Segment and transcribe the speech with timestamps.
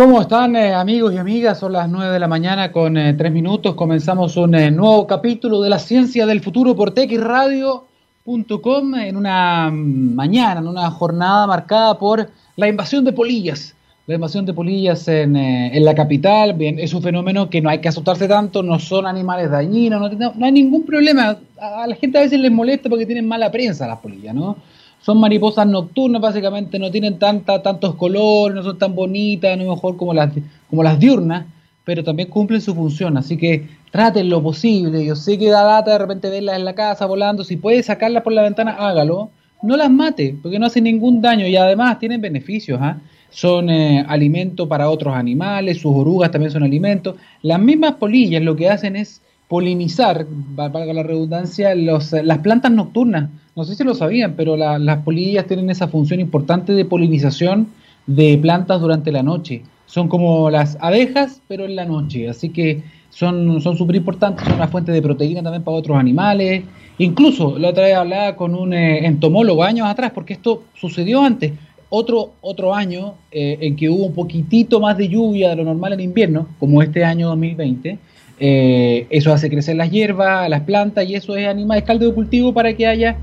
[0.00, 1.58] ¿Cómo están eh, amigos y amigas?
[1.58, 3.74] Son las 9 de la mañana con eh, 3 minutos.
[3.74, 10.14] Comenzamos un eh, nuevo capítulo de la ciencia del futuro por texradio.com en una mm,
[10.14, 13.74] mañana, en una jornada marcada por la invasión de polillas.
[14.06, 17.68] La invasión de polillas en, eh, en la capital, bien, es un fenómeno que no
[17.68, 21.36] hay que asustarse tanto, no son animales dañinos, no, no hay ningún problema.
[21.60, 24.56] A, a la gente a veces les molesta porque tienen mala prensa las polillas, ¿no?
[25.02, 29.96] Son mariposas nocturnas, básicamente no tienen tanta, tantos colores, no son tan bonitas, no mejor
[29.96, 30.30] como las,
[30.68, 31.46] como las diurnas,
[31.84, 35.04] pero también cumplen su función, así que traten lo posible.
[35.04, 38.22] Yo sé que da data de repente verlas en la casa volando, si puede sacarlas
[38.22, 39.30] por la ventana, hágalo.
[39.62, 42.78] No las mate, porque no hacen ningún daño y además tienen beneficios.
[42.80, 42.98] ¿ah?
[43.30, 47.16] Son eh, alimento para otros animales, sus orugas también son alimento.
[47.42, 53.30] Las mismas polillas lo que hacen es polinizar, valga la redundancia, los, las plantas nocturnas.
[53.60, 57.66] No sé si lo sabían, pero la, las polillas tienen esa función importante de polinización
[58.06, 59.64] de plantas durante la noche.
[59.84, 62.30] Son como las abejas, pero en la noche.
[62.30, 66.64] Así que son súper importantes, son una fuente de proteína también para otros animales.
[66.96, 71.52] Incluso la otra vez hablaba con un eh, entomólogo años atrás, porque esto sucedió antes.
[71.90, 75.92] Otro, otro año eh, en que hubo un poquitito más de lluvia de lo normal
[75.92, 77.98] en invierno, como este año 2020
[78.42, 82.14] eh, eso hace crecer las hierbas, las plantas y eso es animal, es caldo de
[82.14, 83.18] cultivo para que haya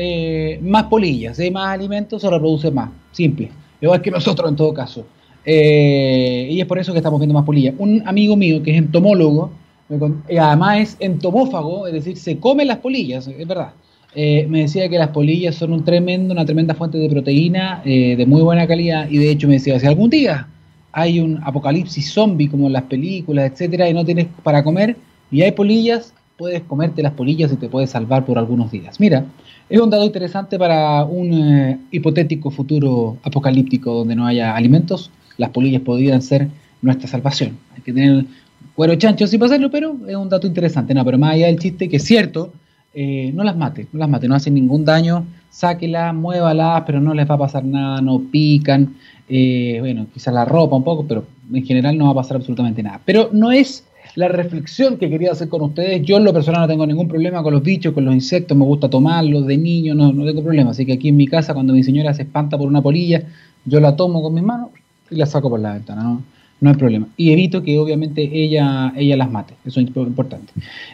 [0.00, 4.72] eh, más polillas, hay más alimentos, se reproduce más, simple, igual que nosotros en todo
[4.72, 5.04] caso.
[5.44, 7.74] Eh, y es por eso que estamos viendo más polillas.
[7.78, 9.50] Un amigo mío que es entomólogo,
[10.38, 13.72] además es entomófago, es decir, se come las polillas, es verdad.
[14.14, 18.24] Eh, me decía que las polillas son un tremendo, una tremenda fuente de proteína de
[18.24, 20.46] muy buena calidad y de hecho me decía, si algún día
[20.92, 24.96] hay un apocalipsis zombie como en las películas, etcétera, y no tienes para comer
[25.32, 29.00] y hay polillas, puedes comerte las polillas y te puedes salvar por algunos días.
[29.00, 29.26] Mira,
[29.68, 35.50] es un dato interesante para un eh, hipotético futuro apocalíptico donde no haya alimentos, las
[35.50, 36.48] polillas podrían ser
[36.82, 37.58] nuestra salvación.
[37.76, 38.24] Hay que tener
[38.74, 40.94] cuero chancho sin pasarlo, pero es un dato interesante.
[40.94, 42.52] No, pero más allá del chiste, que es cierto,
[42.94, 47.12] eh, no las mate, no las mate, no hacen ningún daño, sáquelas, muévalas, pero no
[47.14, 48.94] les va a pasar nada, no pican,
[49.28, 52.82] eh, bueno, quizás la ropa un poco, pero en general no va a pasar absolutamente
[52.82, 53.00] nada.
[53.04, 56.02] Pero no es la reflexión que quería hacer con ustedes.
[56.02, 58.64] Yo en lo personal no tengo ningún problema con los bichos, con los insectos, me
[58.64, 60.70] gusta tomarlos de niño, no, no tengo problema.
[60.70, 63.22] Así que aquí en mi casa, cuando mi señora se espanta por una polilla,
[63.64, 64.70] yo la tomo con mis manos
[65.10, 66.22] y la saco por la ventana, ¿no?
[66.60, 67.06] no hay problema.
[67.16, 70.52] Y evito que obviamente ella, ella las mate, eso es importante.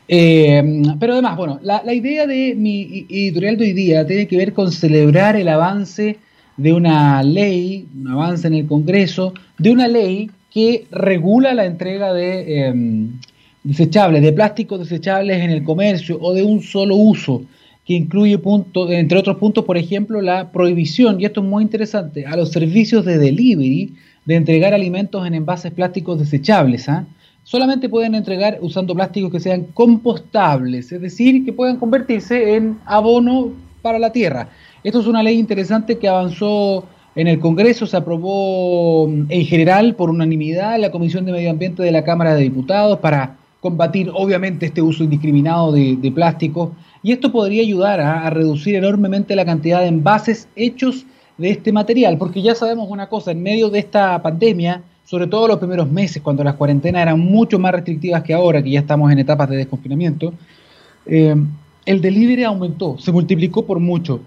[0.09, 4.37] Eh, pero además, bueno, la, la, idea de mi editorial de hoy día tiene que
[4.37, 6.19] ver con celebrar el avance
[6.57, 12.13] de una ley, un avance en el Congreso, de una ley que regula la entrega
[12.13, 12.75] de eh,
[13.65, 17.43] desechables, de plásticos desechables en el comercio o de un solo uso,
[17.85, 22.25] que incluye, punto, entre otros puntos, por ejemplo, la prohibición, y esto es muy interesante,
[22.25, 23.95] a los servicios de delivery
[24.25, 26.89] de entregar alimentos en envases plásticos desechables.
[26.89, 27.05] ¿ah?
[27.43, 33.53] Solamente pueden entregar usando plásticos que sean compostables, es decir, que puedan convertirse en abono
[33.83, 34.49] para la tierra.
[34.85, 39.95] Esto es una ley interesante que avanzó en el Congreso, se aprobó mm, en general
[39.95, 44.67] por unanimidad la Comisión de Medio Ambiente de la Cámara de Diputados para combatir obviamente
[44.67, 46.71] este uso indiscriminado de, de plásticos
[47.03, 51.07] y esto podría ayudar a, a, reducir enormemente la cantidad de envases hechos
[51.39, 55.49] de este material, porque ya sabemos una cosa, en medio de esta pandemia, sobre todo
[55.49, 59.11] los primeros meses, cuando las cuarentenas eran mucho más restrictivas que ahora, que ya estamos
[59.13, 60.33] en etapas de desconfinamiento,
[61.07, 61.35] eh,
[61.85, 64.21] el delivery aumentó, se multiplicó por mucho.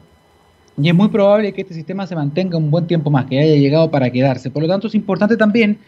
[0.79, 3.55] Y es muy probable que este sistema se mantenga un buen tiempo más, que haya
[3.55, 4.51] llegado para quedarse.
[4.51, 5.79] Por lo tanto, es importante también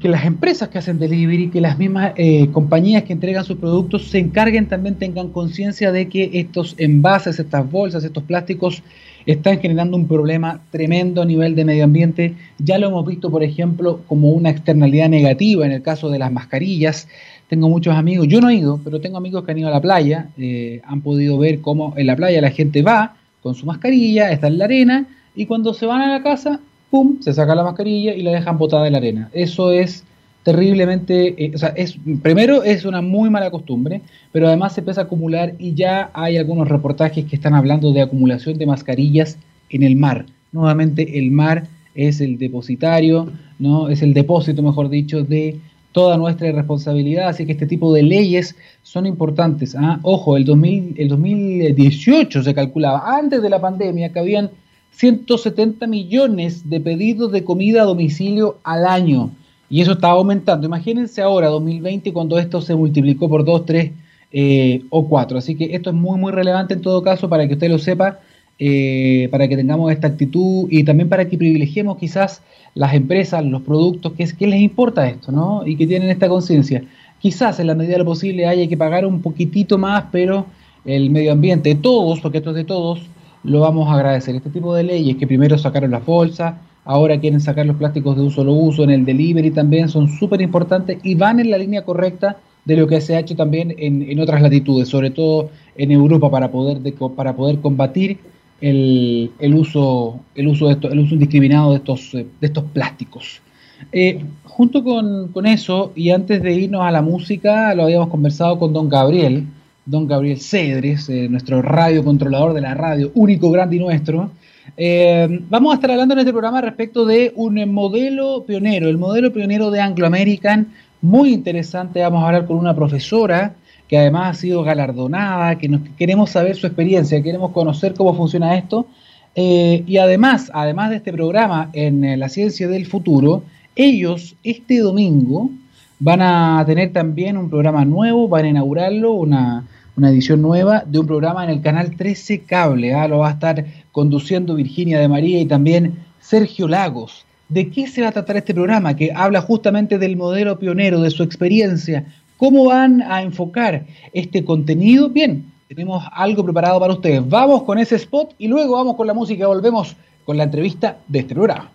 [0.00, 4.08] que las empresas que hacen delivery, que las mismas eh, compañías que entregan sus productos
[4.08, 8.82] se encarguen también, tengan conciencia de que estos envases, estas bolsas, estos plásticos
[9.24, 12.34] están generando un problema tremendo a nivel de medio ambiente.
[12.58, 16.30] Ya lo hemos visto, por ejemplo, como una externalidad negativa en el caso de las
[16.30, 17.08] mascarillas.
[17.48, 19.80] Tengo muchos amigos, yo no he ido, pero tengo amigos que han ido a la
[19.80, 24.30] playa, eh, han podido ver cómo en la playa la gente va con su mascarilla,
[24.30, 26.60] está en la arena, y cuando se van a la casa,
[26.90, 29.30] ¡pum!, se saca la mascarilla y la dejan botada en la arena.
[29.32, 30.04] Eso es
[30.42, 34.02] terriblemente, eh, o sea, es, primero es una muy mala costumbre,
[34.32, 38.02] pero además se empieza a acumular y ya hay algunos reportajes que están hablando de
[38.02, 39.38] acumulación de mascarillas
[39.70, 40.26] en el mar.
[40.50, 43.88] Nuevamente el mar es el depositario, ¿no?
[43.88, 45.58] Es el depósito, mejor dicho, de
[45.92, 49.76] toda nuestra irresponsabilidad, así que este tipo de leyes son importantes.
[49.78, 50.00] ¿ah?
[50.02, 54.50] Ojo, el, 2000, el 2018 se calculaba, antes de la pandemia, que habían
[54.92, 59.30] 170 millones de pedidos de comida a domicilio al año.
[59.70, 60.66] Y eso está aumentando.
[60.66, 63.92] Imagínense ahora, 2020, cuando esto se multiplicó por 2, 3
[64.32, 65.38] eh, o 4.
[65.38, 68.20] Así que esto es muy, muy relevante en todo caso para que usted lo sepa.
[68.64, 72.42] Eh, para que tengamos esta actitud y también para que privilegiemos quizás
[72.76, 75.66] las empresas, los productos, que, es, que les importa esto, ¿no?
[75.66, 76.84] Y que tienen esta conciencia.
[77.18, 80.46] Quizás en la medida de lo posible haya que pagar un poquitito más, pero
[80.84, 83.00] el medio ambiente, todos, porque esto es de todos,
[83.42, 84.36] lo vamos a agradecer.
[84.36, 88.22] Este tipo de leyes que primero sacaron la bolsa, ahora quieren sacar los plásticos de
[88.22, 91.82] un solo uso, en el delivery también son súper importantes y van en la línea
[91.82, 96.30] correcta de lo que se ha hecho también en, otras latitudes, sobre todo en Europa,
[96.30, 96.78] para poder,
[97.16, 98.18] para poder combatir
[98.62, 103.42] el, uso, el, uso de el uso indiscriminado de estos, de estos plásticos.
[103.90, 108.58] Eh, junto con, con, eso, y antes de irnos a la música, lo habíamos conversado
[108.58, 109.46] con don Gabriel,
[109.84, 114.30] don Gabriel Cedres, eh, nuestro radio controlador de la radio, único, grande y nuestro.
[114.76, 119.32] Eh, vamos a estar hablando en este programa respecto de un modelo pionero, el modelo
[119.32, 120.68] pionero de Anglo American,
[121.00, 122.00] muy interesante.
[122.00, 123.56] Vamos a hablar con una profesora
[123.92, 128.56] que además ha sido galardonada, que nos, queremos saber su experiencia, queremos conocer cómo funciona
[128.56, 128.86] esto.
[129.34, 133.42] Eh, y además, además de este programa en la ciencia del futuro,
[133.76, 135.50] ellos este domingo
[135.98, 140.98] van a tener también un programa nuevo, van a inaugurarlo, una, una edición nueva de
[140.98, 142.94] un programa en el canal 13 Cable.
[142.94, 143.06] ¿ah?
[143.08, 143.62] Lo va a estar
[143.92, 147.26] conduciendo Virginia de María y también Sergio Lagos.
[147.50, 148.96] ¿De qué se va a tratar este programa?
[148.96, 152.06] Que habla justamente del modelo pionero, de su experiencia.
[152.42, 155.08] ¿Cómo van a enfocar este contenido?
[155.08, 157.22] Bien, tenemos algo preparado para ustedes.
[157.28, 159.46] Vamos con ese spot y luego vamos con la música.
[159.46, 159.94] Volvemos
[160.24, 161.70] con la entrevista de este programa.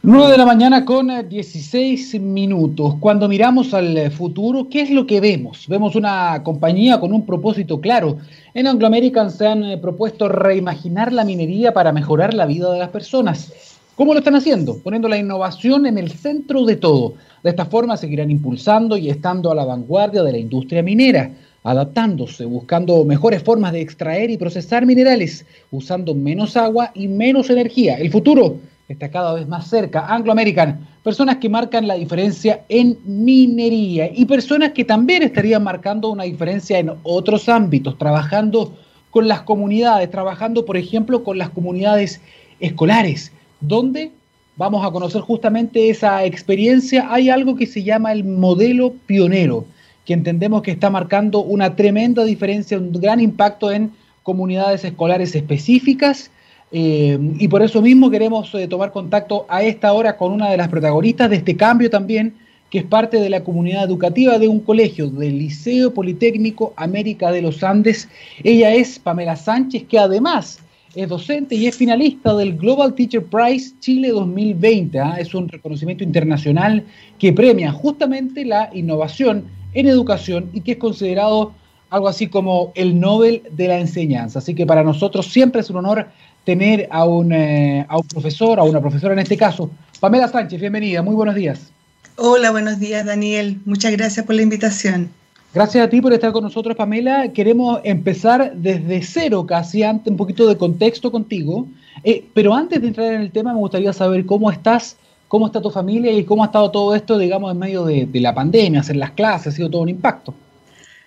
[0.00, 2.94] 9 de la mañana con 16 eh, minutos.
[2.98, 5.66] Cuando miramos al eh, futuro, ¿qué es lo que vemos?
[5.68, 8.16] Vemos una compañía con un propósito claro.
[8.54, 12.78] En Anglo American se han eh, propuesto reimaginar la minería para mejorar la vida de
[12.78, 13.52] las personas.
[13.96, 14.76] ¿Cómo lo están haciendo?
[14.76, 17.14] Poniendo la innovación en el centro de todo.
[17.42, 21.30] De esta forma seguirán impulsando y estando a la vanguardia de la industria minera,
[21.64, 27.96] adaptándose, buscando mejores formas de extraer y procesar minerales, usando menos agua y menos energía.
[27.96, 30.04] El futuro está cada vez más cerca.
[30.06, 36.10] Anglo American, personas que marcan la diferencia en minería y personas que también estarían marcando
[36.10, 38.76] una diferencia en otros ámbitos, trabajando
[39.08, 42.20] con las comunidades, trabajando, por ejemplo, con las comunidades
[42.60, 44.12] escolares, donde
[44.56, 47.12] vamos a conocer justamente esa experiencia.
[47.12, 49.66] Hay algo que se llama el modelo pionero,
[50.04, 53.92] que entendemos que está marcando una tremenda diferencia, un gran impacto en
[54.22, 56.30] comunidades escolares específicas
[56.72, 60.56] eh, y por eso mismo queremos eh, tomar contacto a esta hora con una de
[60.56, 62.34] las protagonistas de este cambio también,
[62.70, 67.42] que es parte de la comunidad educativa de un colegio, del Liceo Politécnico América de
[67.42, 68.08] los Andes.
[68.42, 70.58] Ella es Pamela Sánchez, que además
[70.96, 74.98] es docente y es finalista del Global Teacher Prize Chile 2020.
[74.98, 75.16] ¿ah?
[75.18, 76.84] Es un reconocimiento internacional
[77.18, 79.44] que premia justamente la innovación
[79.74, 81.52] en educación y que es considerado
[81.90, 84.38] algo así como el Nobel de la enseñanza.
[84.38, 86.08] Así que para nosotros siempre es un honor
[86.44, 89.70] tener a un, eh, a un profesor, a una profesora en este caso.
[90.00, 91.70] Pamela Sánchez, bienvenida, muy buenos días.
[92.16, 95.10] Hola, buenos días Daniel, muchas gracias por la invitación.
[95.54, 97.32] Gracias a ti por estar con nosotros, Pamela.
[97.32, 101.66] Queremos empezar desde cero, casi antes, un poquito de contexto contigo.
[102.04, 104.96] Eh, pero antes de entrar en el tema, me gustaría saber cómo estás,
[105.28, 108.20] cómo está tu familia y cómo ha estado todo esto, digamos, en medio de, de
[108.20, 110.34] la pandemia, hacer las clases, ha sido todo un impacto.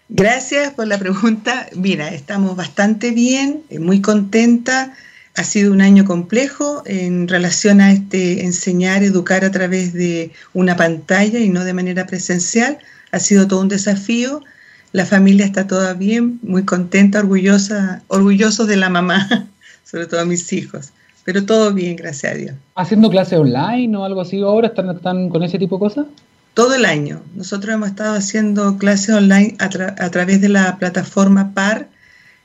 [0.10, 1.68] Gracias por la pregunta.
[1.76, 4.94] Mira, estamos bastante bien, eh, muy contenta
[5.40, 10.76] ha sido un año complejo en relación a este enseñar, educar a través de una
[10.76, 12.78] pantalla y no de manera presencial.
[13.12, 14.42] Ha sido todo un desafío.
[14.92, 19.48] La familia está toda bien, muy contenta, orgullosa, orgullosos de la mamá,
[19.84, 20.92] sobre todo mis hijos.
[21.24, 22.56] Pero todo bien, gracias a Dios.
[22.76, 24.70] ¿Haciendo clase online o algo así ahora?
[24.70, 26.06] ¿Están, están con ese tipo de cosas?
[26.56, 27.22] Todo el año.
[27.36, 31.88] Nosotros hemos estado haciendo clases online a, través de la plataforma PAR.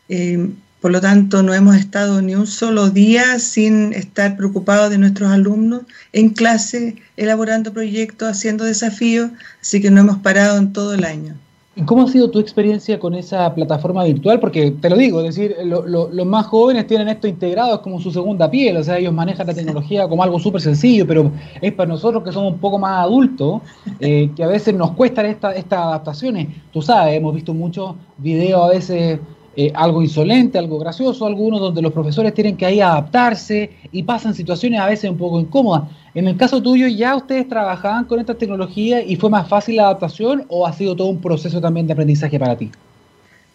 [0.09, 0.50] Eh,
[0.85, 5.31] por lo tanto, no hemos estado ni un solo día sin estar preocupados de nuestros
[5.31, 5.81] alumnos
[6.12, 9.31] en clase, elaborando proyectos, haciendo desafíos,
[9.62, 11.37] así que no hemos parado en todo el año.
[11.75, 14.38] ¿Y cómo ha sido tu experiencia con esa plataforma virtual?
[14.41, 18.11] Porque te lo digo, es decir, los más jóvenes tienen esto integrado, es como su
[18.11, 21.88] segunda piel, o sea, ellos manejan la tecnología como algo súper sencillo, pero es para
[21.88, 23.62] nosotros que somos un poco más adultos,
[24.00, 26.49] eh, que a veces nos cuestan estas adaptaciones.
[26.75, 29.19] Tú sabes, hemos visto muchos videos a veces
[29.57, 34.35] eh, algo insolente, algo gracioso, algunos donde los profesores tienen que ahí adaptarse y pasan
[34.35, 35.85] situaciones a veces un poco incómodas.
[36.15, 39.85] En el caso tuyo, ¿ya ustedes trabajaban con esta tecnología y fue más fácil la
[39.85, 42.71] adaptación o ha sido todo un proceso también de aprendizaje para ti?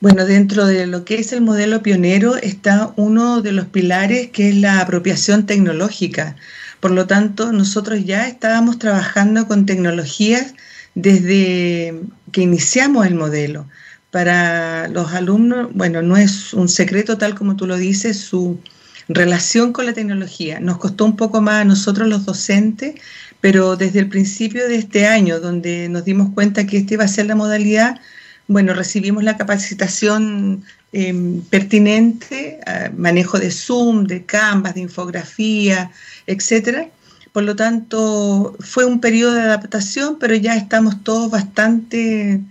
[0.01, 4.50] Bueno, dentro de lo que es el modelo pionero está uno de los pilares que
[4.50, 6.38] es la apropiación tecnológica.
[6.79, 10.53] Por lo tanto, nosotros ya estábamos trabajando con tecnologías
[10.96, 12.00] desde
[12.32, 13.65] que iniciamos el modelo
[14.11, 18.59] para los alumnos, bueno, no es un secreto tal como tú lo dices, su
[19.07, 20.59] relación con la tecnología.
[20.59, 22.95] Nos costó un poco más a nosotros los docentes,
[23.41, 27.07] pero desde el principio de este año, donde nos dimos cuenta que esta iba a
[27.07, 27.99] ser la modalidad,
[28.47, 32.59] bueno, recibimos la capacitación em, pertinente,
[32.97, 35.91] manejo de Zoom, de Canvas, de infografía,
[36.25, 36.89] etcétera.
[37.31, 42.41] Por lo tanto, fue un periodo de adaptación, pero ya estamos todos bastante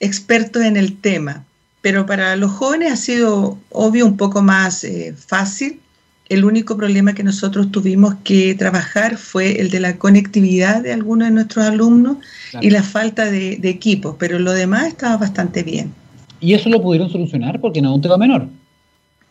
[0.00, 1.44] expertos en el tema.
[1.80, 5.80] Pero para los jóvenes ha sido, obvio, un poco más eh, fácil.
[6.28, 11.28] El único problema que nosotros tuvimos que trabajar fue el de la conectividad de algunos
[11.28, 12.18] de nuestros alumnos
[12.60, 15.94] y la falta de, de equipos, pero lo demás estaba bastante bien.
[16.40, 17.60] ¿Y eso lo pudieron solucionar?
[17.60, 18.48] Porque no es un tema menor.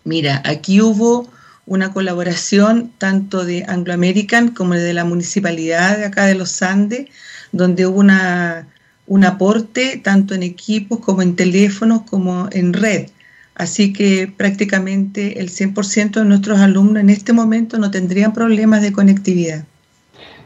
[0.03, 1.27] Mira, aquí hubo
[1.67, 7.07] una colaboración tanto de Anglo American como de la municipalidad de acá de los Andes,
[7.51, 8.67] donde hubo una,
[9.07, 13.07] un aporte tanto en equipos como en teléfonos como en red.
[13.55, 18.91] Así que prácticamente el 100% de nuestros alumnos en este momento no tendrían problemas de
[18.91, 19.65] conectividad.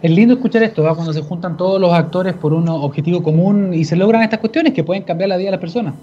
[0.02, 3.86] Es lindo escuchar esto, cuando se juntan todos los actores por un objetivo común y
[3.86, 5.94] se logran estas cuestiones que pueden cambiar la vida de las personas.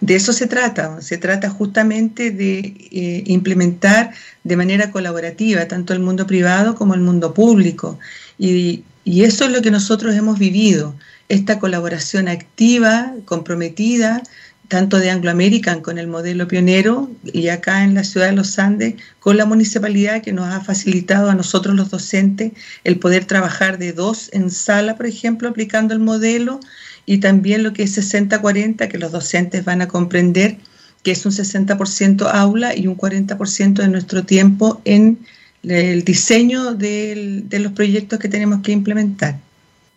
[0.00, 2.58] De eso se trata, se trata justamente de
[2.90, 4.12] eh, implementar
[4.44, 7.98] de manera colaborativa tanto el mundo privado como el mundo público.
[8.38, 10.94] Y, y eso es lo que nosotros hemos vivido,
[11.30, 14.22] esta colaboración activa, comprometida,
[14.66, 18.58] tanto de Anglo American con el modelo pionero y acá en la ciudad de Los
[18.58, 22.52] Andes con la municipalidad que nos ha facilitado a nosotros los docentes
[22.84, 26.60] el poder trabajar de dos en sala, por ejemplo, aplicando el modelo
[27.06, 30.58] y también lo que es 60-40, que los docentes van a comprender
[31.02, 35.18] que es un 60% aula y un 40% de nuestro tiempo en
[35.62, 39.38] el diseño de los proyectos que tenemos que implementar.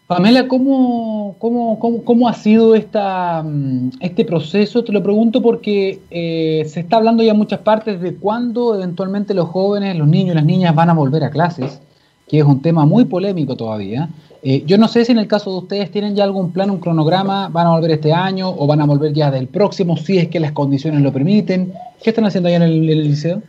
[0.07, 4.83] Pamela, ¿cómo, cómo, cómo, ha sido esta, mm, este proceso?
[4.83, 9.33] Te lo pregunto porque eh, se está hablando ya en muchas partes de cuándo eventualmente
[9.33, 11.79] los jóvenes, los niños y las niñas van a volver a clases,
[12.27, 14.09] que es un tema muy polémico todavía.
[14.45, 16.79] Eh, yo no sé si en el caso de ustedes tienen ya algún plan, un
[16.79, 20.27] cronograma, van a volver este año o van a volver ya del próximo, si es
[20.27, 21.71] que las condiciones lo permiten.
[22.03, 23.41] ¿Qué están haciendo allá en el, liceo?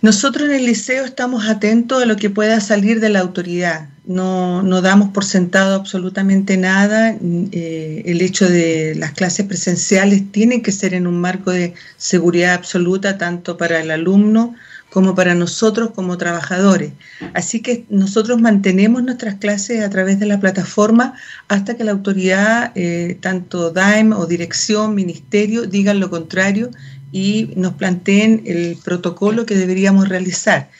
[0.00, 3.89] Nosotros en el liceo estamos atentos a lo que pueda salir de la autoridad.
[4.04, 7.16] No, no damos por sentado absolutamente nada.
[7.20, 12.54] Eh, el hecho de las clases presenciales tienen que ser en un marco de seguridad
[12.54, 14.54] absoluta, tanto para el alumno
[14.90, 16.92] como para nosotros como trabajadores.
[17.32, 21.14] Así que nosotros mantenemos nuestras clases a través de la plataforma
[21.48, 26.70] hasta que la autoridad, eh, tanto DAEM o dirección, ministerio, digan lo contrario
[27.12, 30.70] y nos planteen el protocolo que deberíamos realizar.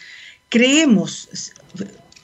[0.49, 1.29] Creemos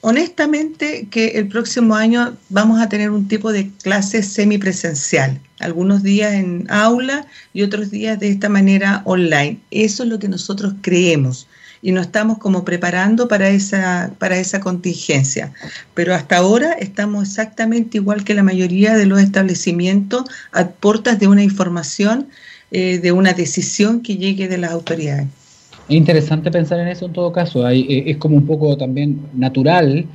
[0.07, 6.33] honestamente que el próximo año vamos a tener un tipo de clase semipresencial, algunos días
[6.35, 9.59] en aula y otros días de esta manera online.
[9.73, 11.49] Eso es lo que nosotros creemos
[11.83, 15.53] y nos estamos como preparando para esa, para esa contingencia.
[15.95, 20.23] Pero hasta ahora estamos exactamente igual que la mayoría de los establecimientos
[20.53, 22.29] a puertas de una información,
[22.71, 25.27] eh, de una decisión que llegue de las autoridades.
[25.89, 27.69] Es interesante pensar en eso en todo caso.
[27.69, 30.07] Eh, es como un poco también natural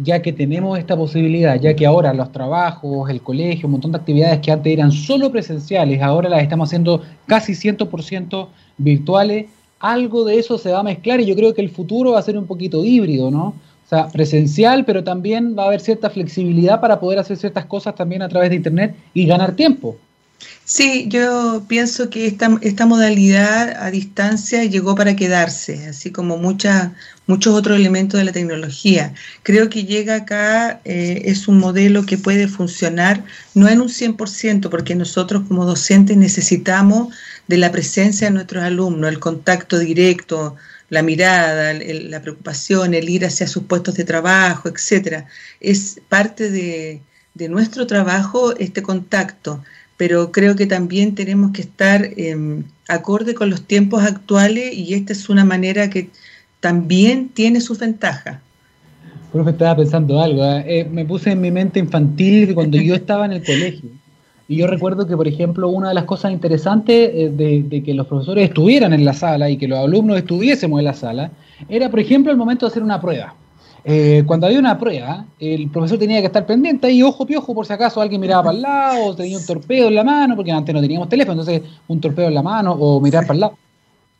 [0.00, 3.98] ya que tenemos esta posibilidad, ya que ahora los trabajos, el colegio, un montón de
[3.98, 9.46] actividades que antes eran solo presenciales, ahora las estamos haciendo casi 100% virtuales
[9.80, 12.22] algo de eso se va a mezclar y yo creo que el futuro va a
[12.22, 13.46] ser un poquito híbrido, ¿no?
[13.46, 17.94] O sea, presencial, pero también va a haber cierta flexibilidad para poder hacer ciertas cosas
[17.94, 19.96] también a través de Internet y ganar tiempo.
[20.64, 27.54] Sí, yo pienso que esta, esta modalidad a distancia llegó para quedarse, así como muchos
[27.54, 29.14] otros elementos de la tecnología.
[29.42, 34.68] Creo que llega acá, eh, es un modelo que puede funcionar, no en un 100%,
[34.68, 37.14] porque nosotros como docentes necesitamos
[37.48, 40.56] de la presencia de nuestros alumnos, el contacto directo,
[40.90, 45.26] la mirada, la preocupación, el ir hacia sus puestos de trabajo, etcétera.
[45.60, 47.02] Es parte de,
[47.48, 49.62] nuestro trabajo este contacto,
[49.98, 55.12] pero creo que también tenemos que estar eh, acorde con los tiempos actuales y esta
[55.12, 56.08] es una manera que
[56.60, 58.38] también tiene sus ventajas.
[59.32, 60.42] Profe, estaba pensando algo.
[60.42, 60.64] ¿eh?
[60.66, 63.90] Eh, me puse en mi mente infantil cuando yo estaba en el colegio.
[64.48, 68.06] Y yo recuerdo que, por ejemplo, una de las cosas interesantes eh, de, que los
[68.06, 71.30] profesores estuvieran en la sala y que los alumnos estuviésemos en la sala,
[71.68, 73.34] era, por ejemplo, el momento de hacer una prueba.
[73.84, 77.66] Eh, cuando había una prueba, el profesor tenía que estar pendiente ahí, ojo piojo, por
[77.66, 80.52] si acaso alguien miraba para el lado, o tenía un torpedo en la mano, porque
[80.52, 83.58] antes no teníamos teléfono, entonces un torpedo en la mano o mirar para el lado.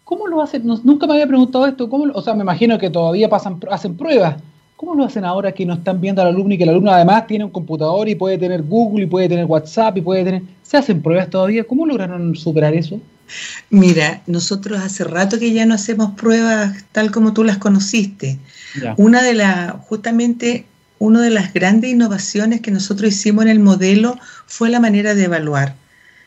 [0.05, 0.63] ¿Cómo lo hacen?
[0.65, 1.89] nunca me había preguntado esto.
[1.91, 4.37] ¿cómo o sea, me imagino que todavía pasan, hacen pruebas,
[4.79, 7.27] ¿Cómo lo hacen ahora que no están viendo al alumno y que el alumno además
[7.27, 10.43] tiene un computador y puede tener Google y puede tener WhatsApp y puede tener...
[10.63, 11.65] ¿Se hacen pruebas todavía?
[11.65, 13.01] ¿Cómo lograron superar eso?
[13.71, 18.39] Mira, nosotros hace rato que ya no hacemos pruebas tal como tú las conociste.
[18.97, 20.67] Una de las, justamente,
[20.99, 25.25] una de las grandes innovaciones que nosotros hicimos en el modelo fue la manera de
[25.25, 25.75] evaluar.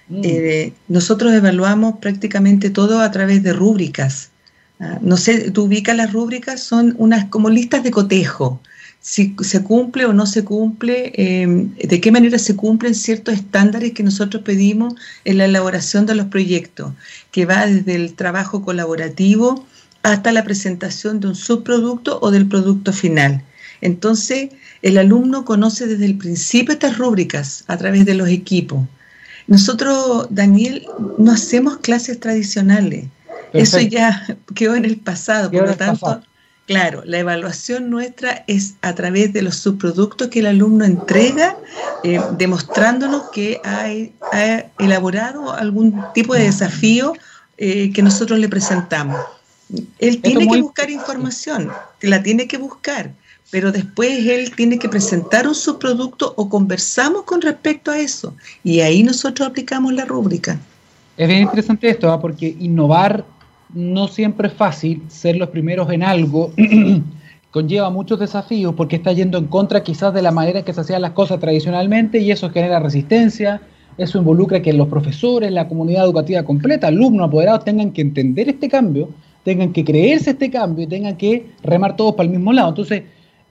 [0.10, 0.22] Mm.
[0.24, 4.32] Eh, nosotros evaluamos prácticamente todo a través de rúbricas.
[4.80, 8.60] Ah, no sé, tú ubicas las rúbricas, son unas como listas de cotejo.
[9.00, 13.94] Si se cumple o no se cumple, em, de qué manera se cumplen ciertos estándares
[13.94, 14.96] que nosotros pedimos
[15.26, 16.94] en la elaboración de los proyectos,
[17.32, 19.66] que va desde el trabajo colaborativo
[20.04, 23.44] hasta la presentación de un subproducto o del producto final.
[23.82, 24.50] Entonces,
[24.82, 28.82] el alumno conoce desde el principio estas rúbricas a través de los equipos.
[29.48, 30.86] Nosotros, Daniel,
[31.18, 33.06] no hacemos clases tradicionales.
[33.54, 36.22] Eso ya quedó en el pasado, por lo tanto,
[36.68, 41.58] claro, la evaluación nuestra es a través de los subproductos que el alumno entrega,
[42.04, 43.90] eh, demostrándonos que ha,
[44.80, 47.14] elaborado algún tipo de desafío
[47.58, 49.20] eh, que nosotros le presentamos.
[50.00, 51.70] Él tiene que buscar información,
[52.02, 53.14] la tiene que buscar,
[53.52, 58.34] pero después él tiene que presentar un subproducto o conversamos con respecto a eso.
[58.64, 60.60] Y ahí nosotros aplicamos la rúbrica.
[61.18, 62.20] Es bien interesante esto, ¿ah?
[62.20, 63.26] porque innovar
[63.74, 66.52] no siempre es fácil, ser los primeros en algo
[67.52, 70.82] conlleva muchos desafíos porque está yendo en contra quizás de la manera en que se
[70.82, 73.62] hacían las cosas tradicionalmente y eso genera resistencia,
[73.98, 78.70] eso involucra que los profesores, la comunidad educativa completa, alumnos, apoderados tengan que entender este
[78.70, 79.10] cambio,
[79.44, 82.70] tengan que creerse este cambio y tengan que remar todos para el mismo lado.
[82.70, 83.04] Entonces,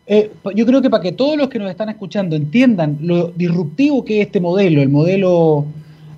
[0.06, 4.04] eh, yo creo que para que todos los que nos están escuchando entiendan lo disruptivo
[4.04, 5.66] que es este modelo, el modelo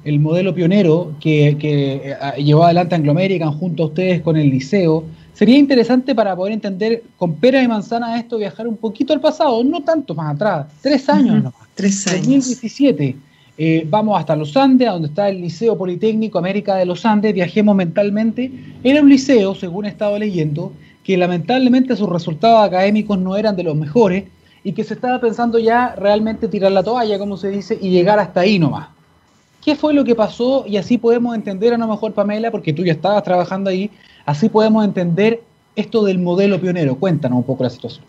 [0.04, 4.50] el modelo pionero que, que eh, llevó adelante Anglo American junto a ustedes con el
[4.50, 5.04] liceo.
[5.32, 9.62] Sería interesante para poder entender con pera y manzana esto, viajar un poquito al pasado,
[9.64, 11.54] no tanto más atrás, tres años nomás.
[11.74, 12.26] Tres años.
[12.26, 13.16] 2017.
[13.64, 17.76] Eh, vamos hasta los Andes, donde está el Liceo Politécnico América de los Andes, viajemos
[17.76, 18.50] mentalmente.
[18.82, 20.72] Era un liceo, según he estado leyendo,
[21.04, 24.24] que lamentablemente sus resultados académicos no eran de los mejores
[24.64, 28.18] y que se estaba pensando ya realmente tirar la toalla, como se dice, y llegar
[28.18, 28.88] hasta ahí nomás.
[29.64, 30.64] ¿Qué fue lo que pasó?
[30.66, 33.92] Y así podemos entender a lo mejor, Pamela, porque tú ya estabas trabajando ahí,
[34.26, 35.40] así podemos entender
[35.76, 36.96] esto del modelo pionero.
[36.96, 38.04] Cuéntanos un poco la situación.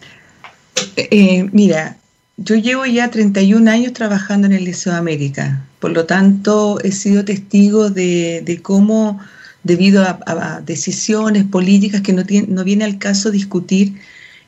[0.97, 1.97] Eh, mira,
[2.37, 6.91] yo llevo ya 31 años trabajando en el Liceo de América, por lo tanto he
[6.91, 9.19] sido testigo de, cómo,
[9.63, 13.95] debido a, decisiones políticas que no, tiene, no viene al caso discutir,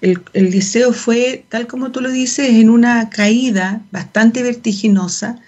[0.01, 5.39] el, el, liceo fue, tal como tú lo dices, en una caída bastante vertiginosa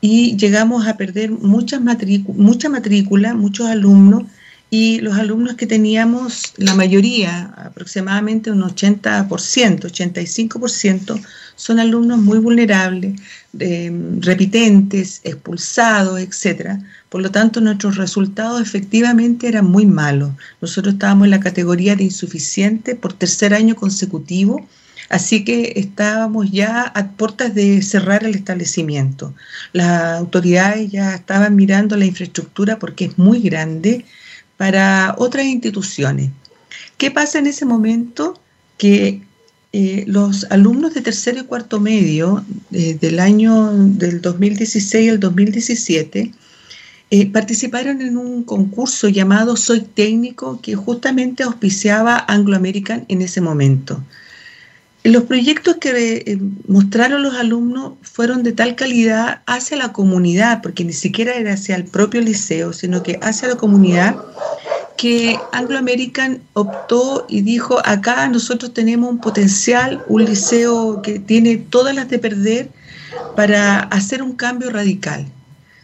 [0.00, 4.24] y llegamos a perder muchas mucha matrícula, muchos alumnos,
[4.78, 11.18] y los alumnos que teníamos, la mayoría, aproximadamente un 80%, 85%,
[11.54, 13.18] son alumnos muy vulnerables,
[14.20, 16.78] repitentes, expulsados, etc.
[17.08, 20.32] Por lo tanto, nuestros resultados efectivamente eran muy malos.
[20.60, 24.68] Nosotros estábamos en la categoría de insuficiente por tercer año consecutivo
[25.08, 29.34] Así que estábamos ya a puertas de cerrar el establecimiento.
[29.72, 34.04] Las autoridades ya estaban mirando la infraestructura porque es muy grande
[34.56, 36.30] para otras instituciones.
[36.98, 38.38] ¿Qué pasa en ese momento?
[38.78, 39.22] Que
[39.72, 46.32] eh, los alumnos de tercero y cuarto medio eh, del año del 2016 al 2017
[47.10, 53.40] eh, participaron en un concurso llamado Soy Técnico que justamente auspiciaba Anglo American en ese
[53.40, 54.02] momento.
[55.06, 60.84] Los proyectos que eh, mostraron los alumnos fueron de tal calidad hacia la comunidad, porque
[60.84, 64.16] ni siquiera era hacia el propio liceo, sino que hacia la comunidad,
[64.96, 71.56] que Anglo American optó y dijo, acá nosotros tenemos un potencial, un liceo que tiene
[71.56, 72.68] todas las de perder
[73.36, 75.24] para hacer un cambio radical.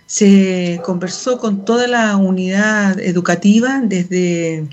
[0.06, 4.66] Se conversó con toda la unidad educativa, desde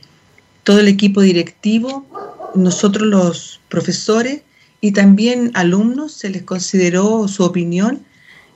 [0.64, 2.08] todo el equipo directivo,
[2.56, 4.42] nosotros los profesores
[4.82, 8.06] y también alumnos se les consideró su opinión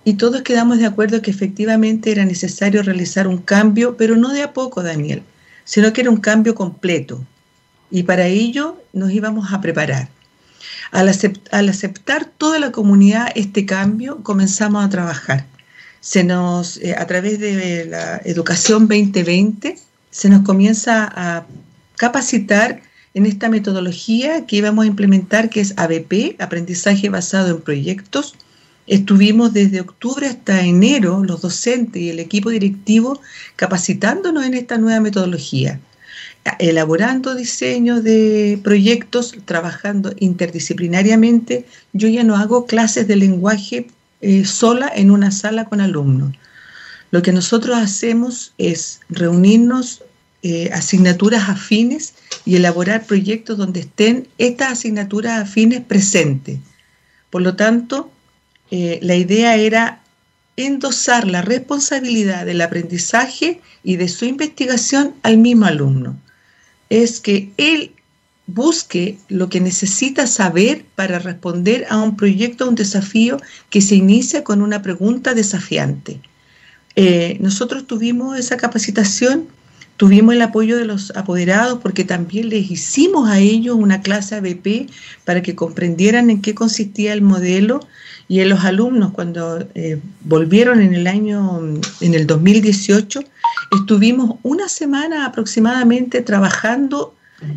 [0.06, 4.43] y todos quedamos de acuerdo que efectivamente era necesario realizar un cambio, pero no de
[4.43, 5.23] a poco, Daniel,
[5.63, 7.25] sino que era un cambio completo.
[7.89, 10.10] Y para ello nos íbamos a preparar.
[10.91, 11.10] Al,
[11.69, 15.45] aceptar toda la comunidad este cambio, comenzamos a trabajar.
[16.01, 19.77] Se nos, eh, a través de la educación 2020,
[20.12, 21.45] se nos comienza a
[21.95, 22.82] capacitar
[23.13, 28.36] en esta metodología que íbamos a implementar, que es ABP, Aprendizaje Basado en Proyectos.
[28.88, 33.19] Estuvimos desde octubre hasta enero, los docentes y el equipo directivo,
[33.56, 35.80] capacitándonos en esta nueva metodología.
[36.60, 41.65] elaborando diseños de proyectos, trabajando interdisciplinariamente.
[41.93, 43.88] Yo ya no hago clases de lenguaje
[44.19, 46.36] eh, sola en una sala con alumnos.
[47.12, 50.04] Lo que nosotros hacemos es reunirnos
[50.43, 52.13] eh, asignaturas afines
[52.45, 56.60] y elaborar proyectos donde estén estas asignaturas afines presentes.
[57.29, 58.12] Por lo tanto,
[58.69, 60.03] eh, la idea era
[60.58, 66.19] endosar la responsabilidad del aprendizaje y de su investigación al mismo alumno.
[66.89, 67.91] Es que él
[68.45, 73.38] busque lo que necesita saber para responder a un proyecto, a un desafío
[73.69, 76.19] que se inicia con una pregunta desafiante.
[76.95, 79.47] Eh, nosotros tuvimos esa capacitación,
[79.97, 84.89] tuvimos el apoyo de los apoderados porque también les hicimos a ellos una clase ABP
[85.25, 87.79] para que comprendieran en qué consistía el modelo
[88.27, 89.12] y en los alumnos.
[89.12, 91.60] Cuando eh, volvieron en el año,
[92.01, 93.21] en el 2018,
[93.79, 97.15] estuvimos una semana aproximadamente trabajando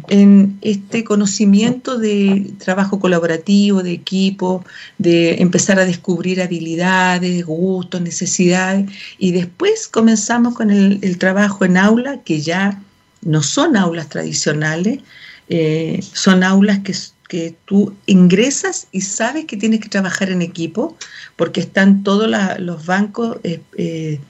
[0.08, 4.64] en este conocimiento de trabajo colaborativo, de equipo,
[4.98, 12.22] de empezar a descubrir habilidades, gustos, necesidades, y después comenzamos con el, trabajo en aula,
[12.22, 12.80] que ya
[13.22, 15.00] no son aulas tradicionales,
[15.48, 16.94] eh, son aulas que,
[17.28, 20.96] que, tú ingresas y sabes que tienes que trabajar en equipo,
[21.36, 24.20] porque están todos los bancos eh, eh,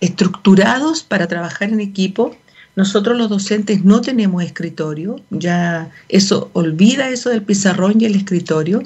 [0.00, 2.36] estructurados para trabajar en equipo
[2.74, 8.82] nosotros los docentes no tenemos escritorio, ya eso olvida eso del pizarrón y el escritorio.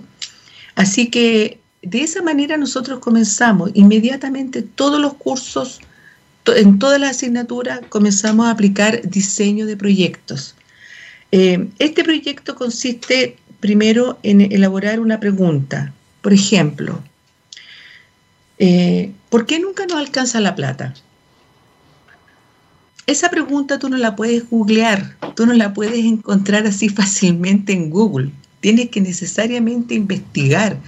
[0.74, 5.80] Así que de esa manera nosotros comenzamos inmediatamente todos los cursos,
[6.46, 10.56] en toda la asignatura comenzamos a aplicar diseño de proyectos.
[11.32, 15.92] Eh, este proyecto consiste primero en elaborar una pregunta.
[16.22, 17.02] Por ejemplo,
[18.58, 20.94] eh, ¿por qué nunca nos alcanza la plata?
[23.06, 27.90] Esa pregunta tú no la puedes googlear, tú no la puedes encontrar así fácilmente en
[27.90, 28.30] Google.
[28.60, 30.78] Tienes que necesariamente investigar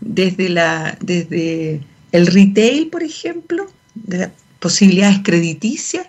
[0.00, 1.80] desde, la, desde
[2.12, 6.06] el retail, por ejemplo, de posibilidades crediticias,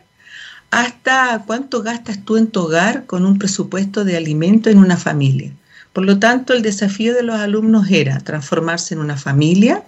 [0.69, 5.51] hasta cuánto gastas tú en tu hogar con un presupuesto de alimento en una familia.
[5.93, 9.83] Por lo tanto, el desafío de los alumnos era transformarse en una familia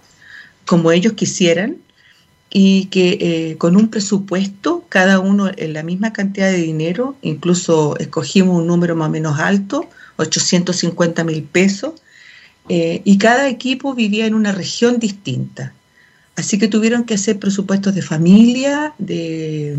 [0.65, 1.77] como ellos quisieran,
[2.51, 7.95] y que eh, con un presupuesto, cada uno en la misma cantidad de dinero, incluso
[7.97, 11.93] escogimos un número más o menos alto, 850 mil pesos,
[12.67, 15.73] eh, y cada equipo vivía en una región distinta.
[16.35, 19.77] Así que tuvieron que hacer presupuestos de familia, de,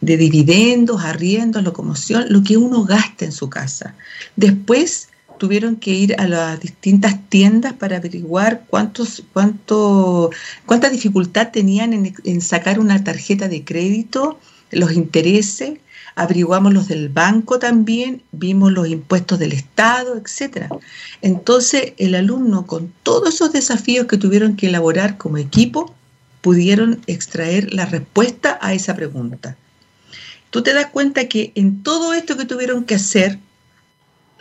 [0.00, 3.94] de dividendos, arriendos, locomoción, lo que uno gasta en su casa.
[4.34, 5.08] Después
[5.40, 10.30] tuvieron que ir a las distintas tiendas para averiguar cuántos, cuánto,
[10.66, 14.38] cuánta dificultad tenían en, sacar una tarjeta de crédito,
[14.70, 15.78] los intereses,
[16.14, 20.66] averiguamos los del banco también, vimos los impuestos del Estado, etc.
[21.22, 25.94] Entonces, el alumno, con todos esos desafíos que tuvieron que elaborar como equipo,
[26.42, 29.56] pudieron extraer la respuesta a esa pregunta.
[30.50, 33.38] Tú te das cuenta que en todo esto que tuvieron que hacer,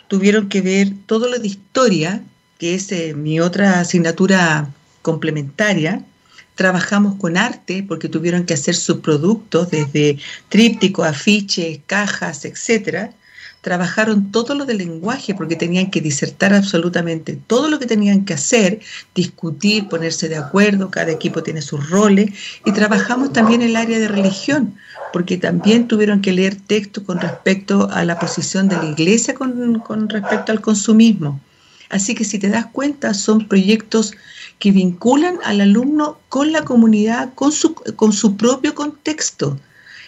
[0.10, 2.22] tuvieron que ver todo lo de historia,
[2.58, 4.70] que es eh, mi otra asignatura
[5.02, 6.04] complementaria.
[6.56, 10.18] Trabajamos con arte porque tuvieron que hacer sus productos desde
[10.50, 13.14] trípticos, afiches, cajas, etcétera.
[13.62, 18.34] Trabajaron todo lo del lenguaje porque tenían que disertar absolutamente todo lo que tenían que
[18.34, 18.80] hacer,
[19.14, 22.32] discutir, ponerse de acuerdo, cada equipo tiene sus roles.
[22.66, 24.76] Y trabajamos también el área de religión
[25.12, 30.10] porque también tuvieron que leer textos con respecto a la posición de la iglesia con,
[30.10, 31.40] respecto al consumismo.
[31.90, 34.14] Así que si te das cuenta, son proyectos
[34.60, 39.58] que vinculan al alumno con la comunidad, con su, con su propio contexto.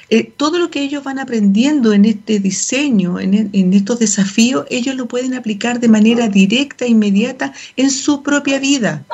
[0.09, 4.95] Eh, todo lo que ellos van aprendiendo en este diseño, en, en, estos desafíos, ellos
[4.95, 9.05] lo pueden aplicar de manera directa, inmediata, en su propia vida.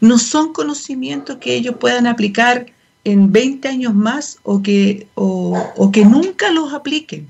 [0.00, 2.66] No son conocimientos que ellos puedan aplicar
[3.04, 7.26] en 20 años más o que, o, que nunca los apliquen.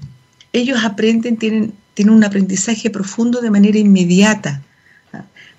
[0.52, 4.62] Ellos aprenden, tienen, tienen un aprendizaje profundo de manera inmediata.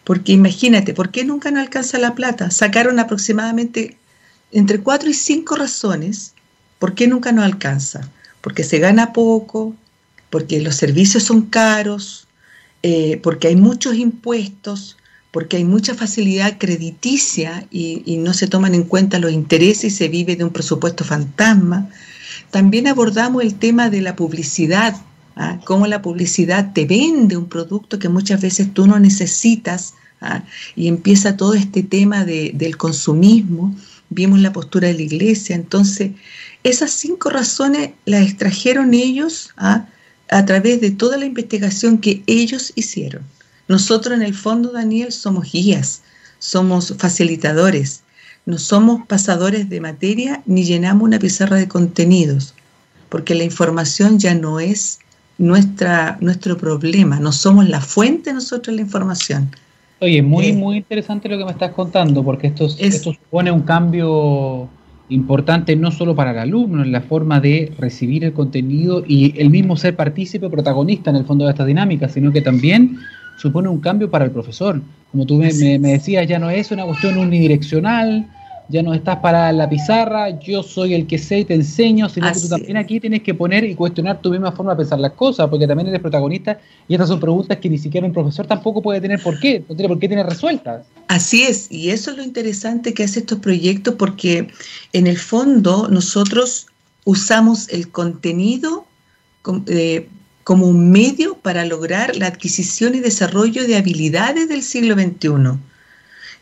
[0.03, 2.51] Porque imagínate, ¿por qué nunca no alcanza la plata?
[2.51, 3.97] Sacaron aproximadamente
[4.51, 6.33] entre 4 y 5 razones
[6.77, 8.07] por qué nunca no alcanza.
[8.41, 9.75] Porque se gana poco,
[10.29, 12.27] porque los servicios son caros,
[12.83, 14.97] eh, porque hay muchos impuestos,
[15.35, 20.07] porque hay mucha facilidad crediticia y, no se toman en cuenta los intereses y se
[20.07, 21.89] vive de un presupuesto fantasma.
[22.51, 24.95] También abordamos el tema de la publicidad,
[25.35, 25.59] ¿ah?
[25.65, 30.45] cómo la publicidad te vende un producto que muchas veces tú no necesitas ¿ah?
[30.73, 33.75] y empieza todo este tema del consumismo.
[34.09, 36.11] Vimos la postura de la iglesia, entonces
[36.63, 39.85] esas cinco razones las extrajeron ellos ¿ah?
[40.29, 43.23] a través de toda la investigación que ellos hicieron.
[43.67, 46.01] Nosotros en el fondo, Daniel, somos guías,
[46.39, 48.03] somos facilitadores,
[48.45, 52.53] no somos pasadores de materia ni llenamos una pizarra de contenidos,
[53.09, 54.99] porque la información ya no es
[55.37, 59.49] nuestra, nuestro problema, no somos la fuente nosotros de la información.
[59.99, 63.61] Oye, muy, eh, muy interesante lo que me estás contando, porque esto, esto supone un
[63.61, 64.69] cambio
[65.09, 69.49] importante no solo para el alumno en la forma de recibir el contenido y el
[69.49, 72.97] mismo ser partícipe, protagonista en el fondo de esta dinámica, sino que también
[73.37, 74.81] supone un cambio para el profesor.
[75.11, 78.27] Como tú me, me decías, ya no es una cuestión unidireccional,
[78.67, 82.31] ya no estás para la pizarra, yo soy el que sé y te enseño, sino
[82.31, 85.11] que tú también aquí tienes que poner y cuestionar tu misma forma de pensar las
[85.13, 88.81] cosas, porque también eres protagonista y estas son preguntas que ni siquiera un profesor tampoco
[88.81, 90.85] puede tener por qué, no tiene por qué tener resueltas.
[91.07, 94.47] Así es, y eso es lo interesante que hace estos proyectos, porque
[94.93, 96.67] en el fondo nosotros
[97.03, 98.85] usamos el contenido
[99.67, 100.09] eh,
[100.45, 105.57] como un medio para lograr la adquisición y desarrollo de habilidades del siglo XXI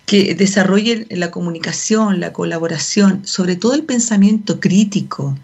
[0.06, 5.40] que desarrollen la comunicación, la colaboración, sobre todo el pensamiento crítico,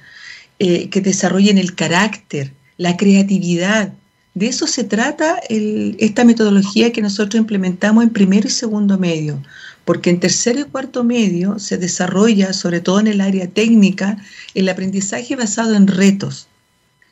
[0.59, 3.93] eh, que desarrollen el carácter, la creatividad.
[4.33, 9.41] De eso se trata esta metodología que nosotros implementamos en primero y segundo medio,
[9.85, 14.17] porque en tercero y cuarto medio se desarrolla, sobre todo en el área técnica,
[14.53, 16.48] el aprendizaje basado en retos,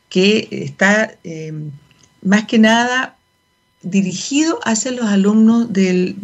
[0.08, 1.52] que está eh,
[2.22, 3.16] más que nada
[3.82, 6.16] dirigido hacia los alumnos del,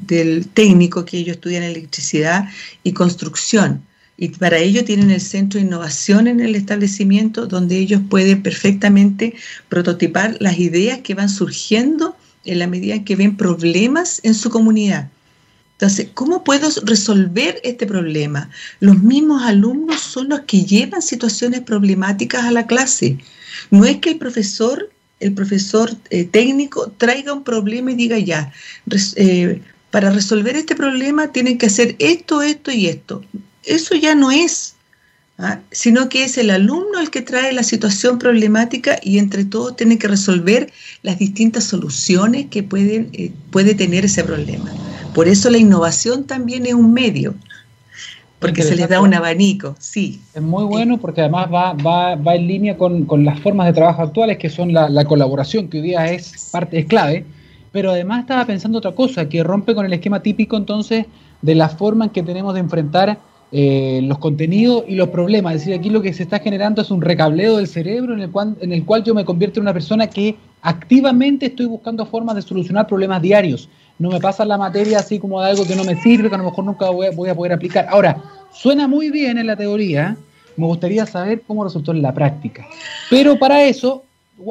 [0.55, 2.49] técnico que ellos estudian electricidad
[2.83, 3.83] y construcción.
[4.17, 9.35] Y para ello tienen el centro de innovación en el establecimiento donde ellos pueden perfectamente
[9.69, 14.51] prototipar las ideas que van surgiendo en la medida en que ven problemas en su
[14.51, 15.11] comunidad.
[15.73, 18.49] Entonces, ¿cómo puedo resolver este problema?
[18.79, 23.19] Los mismos alumnos son los que llevan situaciones problemáticas a la clase.
[23.71, 24.91] No es que el profesor
[25.21, 28.53] el profesor eh, técnico traiga un problema y diga ya,
[29.17, 33.23] eh, para resolver este problema tienen que hacer esto, esto y esto.
[33.63, 34.75] Eso ya no es,
[35.39, 35.61] ¿ah?
[35.71, 39.99] sino que es el alumno el que trae la situación problemática y entre todos tiene
[39.99, 44.71] que resolver las distintas soluciones que eh, puede tener ese problema.
[45.15, 47.35] Por eso la innovación también es un medio.
[48.49, 50.21] Porque se les da un abanico, sí.
[50.35, 54.03] Es muy bueno porque además va, va, va en línea con, las formas de trabajo
[54.03, 57.25] actuales, que son la, colaboración, que hoy día es parte, es clave.
[57.73, 61.07] Pero además estaba pensando otra cosa, que rompe con el esquema típico entonces
[61.43, 63.19] de la forma en que tenemos de enfrentar
[63.51, 65.55] eh, los contenidos y los problemas.
[65.55, 68.31] Es decir, aquí lo que se está generando es un recableo del cerebro en el,
[68.31, 72.35] cual, en el cual yo me convierto en una persona que activamente estoy buscando formas
[72.35, 75.85] de solucionar problemas diarios no me pasa la materia así como de algo que no
[75.85, 77.87] me sirve, que a lo mejor nunca voy a, poder aplicar.
[77.89, 78.21] Ahora,
[78.53, 80.17] suena muy bien en la teoría,
[80.57, 82.67] me gustaría saber cómo resultó en la práctica.
[83.09, 84.05] Pero para eso,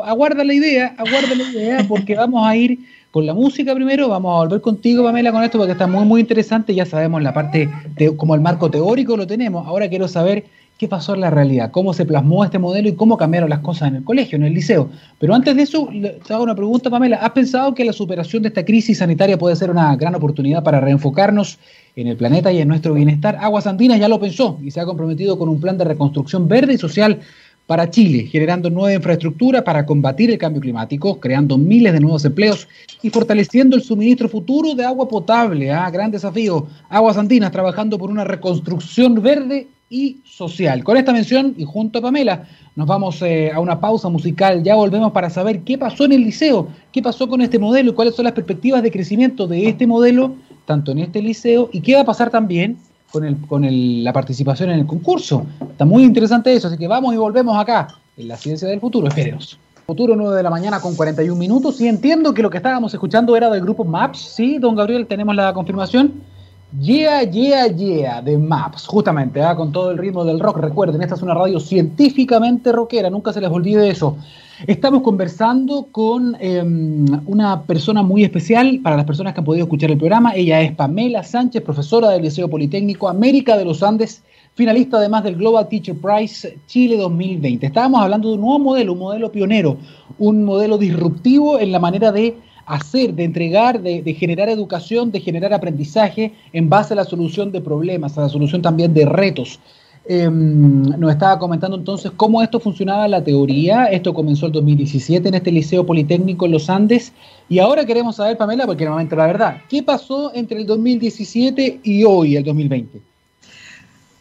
[0.06, 2.80] aguarda la idea, aguarda la idea, porque vamos a ir
[3.12, 6.21] con la música primero, vamos a volver contigo, Pamela, con esto, porque está muy, muy
[6.21, 10.45] interesante, ya sabemos la parte, de, como el marco teórico lo tenemos, ahora quiero saber
[10.83, 13.87] qué pasó en la realidad, cómo se plasmó este modelo y cómo cambiaron las cosas
[13.87, 14.89] en el colegio, en el liceo.
[15.17, 15.87] Pero antes de eso,
[16.27, 17.15] te hago una pregunta, Pamela.
[17.17, 20.81] ¿Has pensado que la superación de esta crisis sanitaria puede ser una gran oportunidad para
[20.81, 21.57] reenfocarnos
[21.95, 23.37] en el planeta y en nuestro bienestar?
[23.39, 26.73] Aguas Andinas ya lo pensó y se ha comprometido con un plan de reconstrucción verde
[26.73, 27.21] y social
[27.65, 32.67] para Chile, generando nueva infraestructura para combatir el cambio climático, creando miles de nuevos empleos
[33.01, 35.71] y fortaleciendo el suministro futuro de agua potable.
[35.71, 35.89] ¿ah?
[35.89, 36.67] Gran desafío.
[36.89, 40.84] Aguas Andinas trabajando por una reconstrucción verde y social.
[40.84, 44.63] Con esta mención y junto a Pamela nos vamos eh, a una pausa musical.
[44.63, 47.93] Ya volvemos para saber qué pasó en el liceo, qué pasó con este modelo y
[47.93, 50.34] cuáles son las perspectivas de crecimiento de este modelo,
[50.65, 52.79] tanto en este liceo, y qué va a pasar también
[53.12, 55.45] con, el, con el, la participación en el concurso.
[55.62, 59.08] Está muy interesante eso, así que vamos y volvemos acá en la ciencia del futuro.
[59.08, 59.60] Esperemos.
[59.86, 61.79] Futuro 9 de la mañana con 41 minutos.
[61.82, 64.17] Y entiendo que lo que estábamos escuchando era del grupo Maps.
[64.17, 66.32] Sí, don Gabriel, tenemos la confirmación.
[66.79, 69.55] Yeah, yeah, yeah, de Maps, justamente, ¿ah?
[69.55, 70.57] con todo el ritmo del rock.
[70.57, 74.17] Recuerden, esta es una radio científicamente rockera, nunca se les olvide eso.
[74.65, 79.91] Estamos conversando con em, una persona muy especial para las personas que han podido escuchar
[79.91, 80.33] el programa.
[80.33, 84.23] Ella es Pamela Sánchez, profesora del Liceo Politécnico América de los Andes,
[84.55, 87.67] finalista además del Global Teacher Prize Chile 2020.
[87.67, 89.77] Estábamos hablando de un nuevo modelo, un modelo pionero,
[90.17, 95.54] un modelo disruptivo en la manera de hacer, de entregar, de, generar educación, de generar
[95.54, 99.60] aprendizaje en base a la solución de problemas, a la solución también de retos.
[100.06, 103.86] Em, nos estaba comentando entonces cómo esto funcionaba la teoría.
[103.86, 107.13] Esto comenzó el 2017 en este Liceo Politécnico en los Andes.
[107.47, 112.04] Y ahora queremos saber, Pamela, porque normalmente la verdad, ¿qué pasó entre el 2017 y
[112.04, 113.12] hoy, el 2020?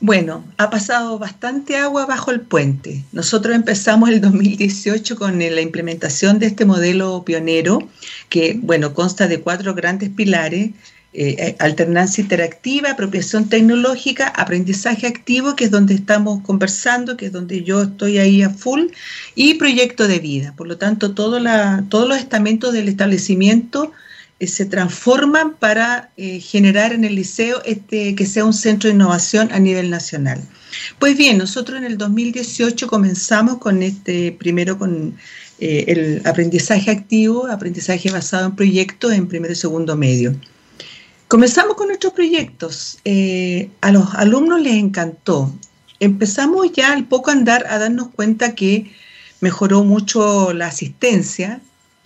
[0.05, 3.05] Bueno, ha pasado bastante agua bajo el puente.
[3.13, 7.89] Nosotros empezamos el 2018 con la implementación de este modelo pionero,
[8.29, 10.71] que, bueno, consta de cuatro grandes pilares.
[11.15, 17.33] Eh, eh, alternancia interactiva, apropiación tecnológica, aprendizaje activo, que es donde estamos conversando, que es
[17.33, 18.87] donde yo estoy ahí a full,
[19.37, 20.53] y proyecto de vida.
[20.57, 23.97] Por lo tanto, todos los estamentos del establecimiento eh,
[24.47, 29.51] se transforman para eh, generar en el liceo este, que sea un centro de innovación
[29.53, 30.41] a nivel nacional.
[30.99, 35.17] Pues bien, nosotros en el 2018 comenzamos con este, primero con
[35.61, 40.35] eh, el aprendizaje activo, aprendizaje basado en proyectos en primero y segundo medio.
[41.29, 42.99] Comenzamos con nuestros proyectos.
[43.81, 45.53] a los alumnos les encantó.
[46.01, 48.91] Empezamos ya al poco andar a darnos cuenta que
[49.43, 51.61] mejoró mucho la asistencia,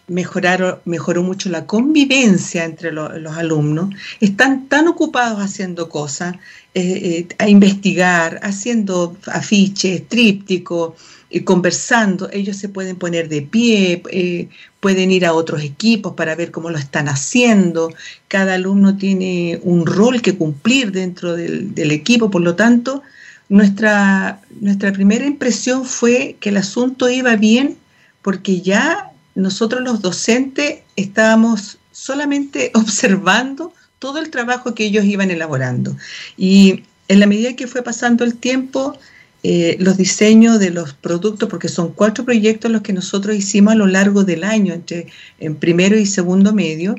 [0.09, 3.91] mejoraron, mejoró mucho la convivencia entre los alumnos,
[4.21, 6.37] están tan ocupados haciendo cosas,
[6.75, 10.95] eh, eh, a investigar, haciendo afiches, trípticos,
[11.31, 16.53] eh, conversando, ellos se pueden poner de pie, pueden ir a otros equipos para ver
[16.53, 17.93] cómo lo están haciendo,
[18.29, 23.03] cada alumno tiene un rol que cumplir dentro del, del equipo, por lo tanto,
[23.49, 27.77] nuestra, nuestra primera impresión fue que el asunto iba bien
[28.23, 35.97] porque ya nosotros los docentes estábamos solamente observando todo el trabajo que ellos iban elaborando.
[36.37, 38.99] Y en la medida que fue pasando el tiempo,
[39.43, 43.77] eh, los diseños de los productos, porque son cuatro proyectos los que nosotros hicimos a
[43.77, 45.07] lo largo del año, entre
[45.39, 46.97] en primero y segundo medio,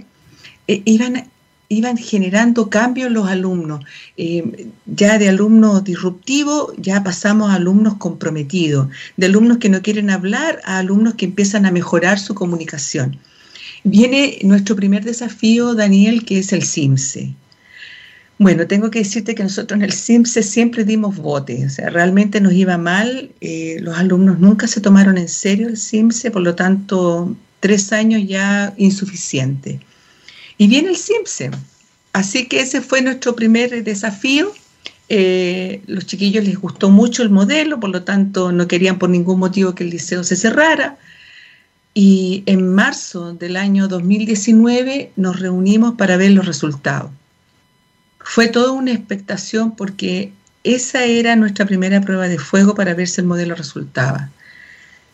[0.67, 1.29] eh, iban
[1.69, 3.83] iban generando cambios los alumnos.
[4.17, 10.09] Eh, ya de alumnos disruptivos, ya pasamos a alumnos comprometidos, de alumnos que no quieren
[10.09, 13.17] hablar a alumnos que empiezan a mejorar su comunicación.
[13.83, 17.33] Viene nuestro primer desafío, Daniel, que es el CIMSE.
[18.39, 22.39] Bueno, tengo que decirte que nosotros en el CIMSE siempre dimos bote, o sea, realmente
[22.39, 26.53] nos iba mal, eh, los alumnos nunca se tomaron en serio el CIMSE, por lo
[26.53, 29.79] tanto, tres años ya insuficiente.
[30.57, 31.51] Y viene el CIMSE.
[32.13, 34.51] Así que ese fue nuestro primer desafío.
[35.09, 39.39] Eh, los chiquillos les gustó mucho el modelo, por lo tanto no querían por ningún
[39.39, 40.97] motivo que el liceo se cerrara.
[41.93, 47.11] Y en marzo del año 2019 nos reunimos para ver los resultados.
[48.19, 50.31] Fue toda una expectación porque
[50.63, 54.29] esa era nuestra primera prueba de fuego para ver si el modelo resultaba.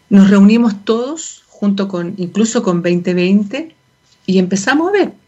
[0.10, 3.76] Nos reunimos todos, junto con, incluso con 2020,
[4.26, 5.23] y empezamos a ver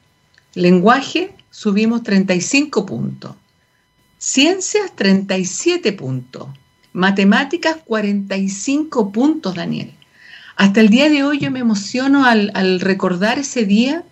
[0.55, 3.35] Lenguaje subimos 35 puntos.
[4.17, 6.47] Ciencias 37 puntos.
[6.93, 9.91] Matemáticas 45 puntos, Daniel.
[10.55, 14.03] Hasta el día de hoy yo me emociono al, recordar ese día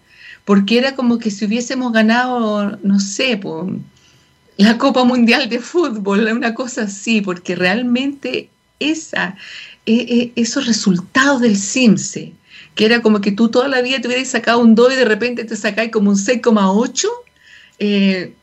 [0.43, 3.39] porque era como que si hubiésemos ganado, no sé,
[4.57, 9.37] la Copa Mundial de Fútbol, una cosa así, porque realmente esa,
[9.85, 9.93] e,
[10.35, 12.33] e, esos resultados del CIMSE,
[12.75, 15.05] que era como que tú toda la vida te hubieras sacado un 2 y de
[15.05, 17.07] repente te sacáis como un 6,8,
[17.79, 18.33] eh,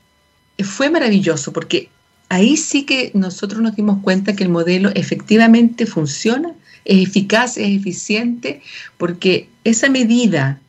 [0.62, 1.88] fue maravilloso porque
[2.28, 6.52] ahí sí que nosotros nos dimos cuenta que el modelo efectivamente funciona,
[6.84, 8.62] es eficaz, es eficiente,
[8.96, 10.60] porque esa medida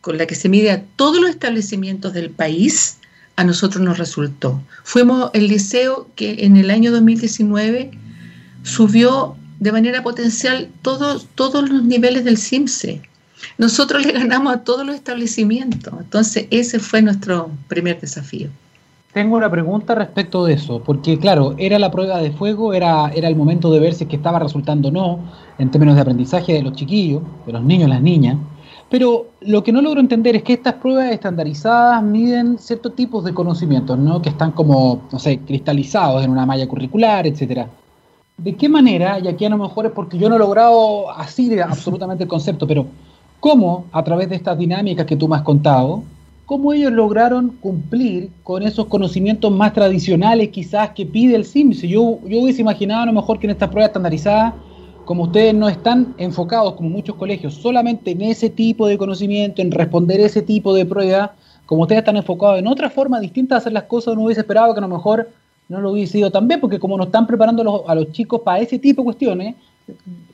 [0.00, 2.98] con la que se mide a todos los establecimientos del país,
[3.36, 4.62] a nosotros nos resultó.
[4.82, 7.90] Fuimos el liceo que en el año 2019
[8.62, 13.02] subió de manera potencial todos, todos los niveles del CIMSE.
[13.58, 15.92] Nosotros le ganamos a todos los establecimientos.
[15.98, 18.48] Entonces, ese fue nuestro primer desafío.
[19.12, 23.28] Tengo una pregunta respecto de eso, porque claro, era la prueba de fuego, era, era
[23.28, 25.20] el momento de ver si estaba resultando o no,
[25.58, 28.36] en términos de aprendizaje de los chiquillos, de los niños las niñas.
[28.90, 33.32] Pero lo que no logro entender es que estas pruebas estandarizadas miden ciertos tipos de
[33.32, 34.20] conocimientos, ¿no?
[34.20, 37.70] Que están como, no sé, cristalizados en una malla curricular, etcétera.
[38.38, 41.58] ¿De qué manera, y aquí a lo mejor es porque yo no he logrado así
[41.58, 42.86] absolutamente el concepto, pero
[43.40, 46.02] cómo a través de estas dinámicas que tú me has contado,
[46.44, 51.80] cómo ellos lograron cumplir con esos conocimientos más tradicionales quizás que pide el SIMS?
[51.80, 54.52] Yo, yo hubiese imaginado a lo mejor que en estas pruebas estandarizadas,
[55.06, 59.70] como ustedes no están enfocados como muchos colegios solamente en ese tipo de conocimiento, en
[59.70, 61.30] responder ese tipo de pruebas,
[61.64, 64.74] como ustedes están enfocados en otra forma distinta de hacer las cosas, no hubiese esperado
[64.74, 65.30] que a lo mejor
[65.68, 68.60] no lo hubiese ido tan bien, porque como no están preparando a los, chicos para
[68.60, 69.54] ese tipo de cuestiones,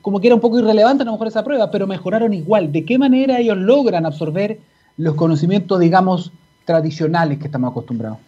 [0.01, 2.71] como que era un poco irrelevante a lo mejor esa prueba, pero mejoraron igual.
[2.71, 4.59] ¿De qué manera ellos logran absorber
[4.97, 6.31] los conocimientos, digamos,
[6.65, 8.19] tradicionales que estamos acostumbrados?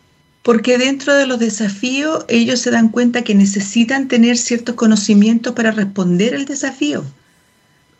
[0.43, 5.71] Porque dentro de los desafíos ellos se dan cuenta que necesitan tener ciertos conocimientos para
[5.71, 7.03] responder al desafío.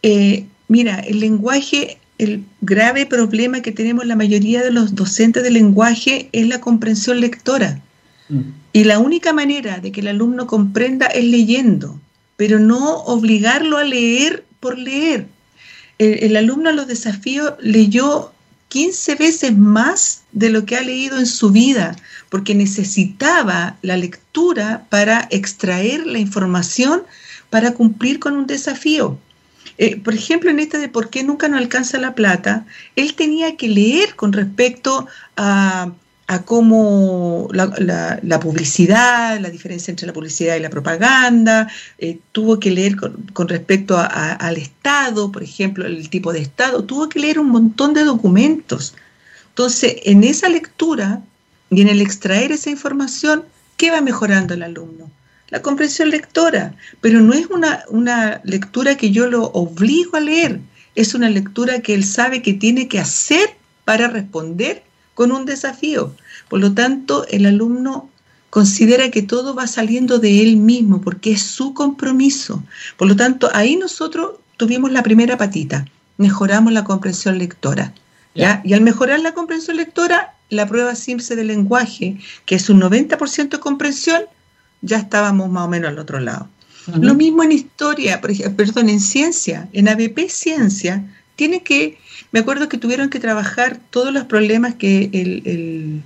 [0.04, 5.50] Eh, mira, el lenguaje, el grave problema que tenemos la mayoría de los docentes de
[5.50, 7.82] lenguaje es la comprensión lectora.
[8.30, 8.65] Mm.
[8.76, 11.98] Y la única manera de que el alumno comprenda es leyendo,
[12.36, 15.28] pero no obligarlo a leer por leer.
[15.98, 18.34] El, alumno a los desafíos leyó
[18.68, 21.96] 15 veces más de lo que ha leído en su vida,
[22.28, 27.04] porque necesitaba la lectura para extraer la información
[27.50, 29.18] para cumplir con un desafío.
[29.78, 32.66] Eh, por ejemplo, en esta de por qué nunca nos alcanza la plata,
[32.98, 35.08] él tenía que leer con respecto
[35.38, 35.94] a
[36.28, 41.70] a cómo la, publicidad, la diferencia entre la publicidad y la propaganda,
[42.00, 47.10] eh, tuvo que leer con, respecto al Estado, por ejemplo, el tipo de Estado, tuvo
[47.10, 48.96] que leer un montón de documentos.
[49.50, 51.22] Entonces, en esa lectura
[51.70, 53.44] y en el extraer esa información,
[53.78, 55.12] ¿qué va mejorando el alumno?
[55.50, 60.60] La comprensión lectora, pero no es una, una lectura que yo lo obligo a leer,
[60.96, 63.50] es una lectura que él sabe que tiene que hacer
[63.84, 64.82] para responder
[65.16, 66.14] con un desafío.
[66.48, 68.10] Por lo tanto, el alumno
[68.52, 72.64] considera que todo va saliendo de él mismo porque es su compromiso.
[72.98, 75.86] Por lo tanto, ahí nosotros tuvimos la primera patita,
[76.18, 77.94] mejoramos la comprensión lectora.
[78.36, 78.62] ¿ya?
[78.64, 83.50] Y al mejorar la comprensión lectora, la prueba SIMSE del lenguaje, que es un 90%
[83.50, 84.24] de comprensión,
[84.82, 86.48] ya estábamos más o menos al otro lado.
[87.02, 91.04] Lo mismo en historia, perdón, en ciencia, en ABP Ciencia,
[91.36, 91.98] tiene que
[92.36, 96.04] me acuerdo que tuvieron que trabajar todos los problemas que el,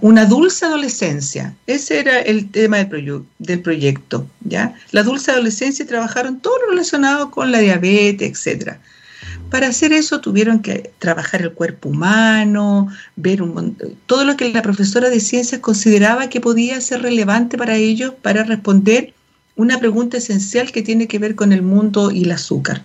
[0.00, 4.74] una dulce adolescencia, ese era el tema del, proyecto, ¿ya?
[4.90, 8.80] La dulce adolescencia trabajaron todo lo relacionado con la diabetes, etcétera.
[9.50, 13.42] Para hacer eso tuvieron que trabajar el cuerpo humano, ver
[14.06, 18.44] todo lo que la profesora de ciencias consideraba que podía ser relevante para ellos para
[18.44, 19.12] responder
[19.56, 22.82] una pregunta esencial que tiene que ver con el mundo y el azúcar.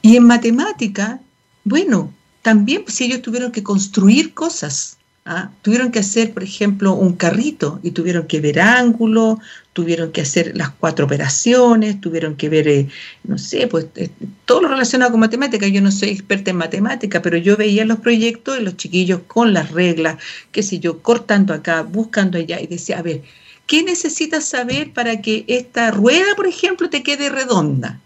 [0.00, 1.20] Y en matemática
[1.64, 2.12] bueno,
[2.42, 5.50] también pues, si ellos tuvieron que construir cosas, ¿ah?
[5.62, 9.38] tuvieron que hacer, por ejemplo, un carrito y tuvieron que ver ángulos,
[9.72, 12.88] tuvieron que hacer las cuatro operaciones, tuvieron que ver, eh,
[13.24, 14.10] no sé, pues eh,
[14.44, 15.66] todo lo relacionado con matemática.
[15.66, 19.54] Yo no soy experta en matemática, pero yo veía los proyectos de los chiquillos con
[19.54, 20.18] las reglas,
[20.52, 23.22] qué sé yo, cortando acá, buscando allá y decía, a ver,
[23.66, 28.00] ¿qué necesitas saber para que esta rueda, por ejemplo, te quede redonda?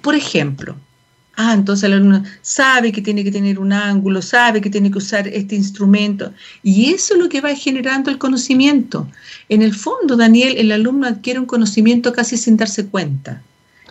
[0.00, 0.76] Por ejemplo,
[1.36, 4.98] Ah, entonces el alumno sabe que tiene que tener un ángulo, sabe que tiene que
[4.98, 6.32] usar este instrumento.
[6.62, 9.08] Y eso es lo que va generando el conocimiento.
[9.48, 13.42] En el fondo, Daniel, el alumno adquiere un conocimiento casi sin darse cuenta.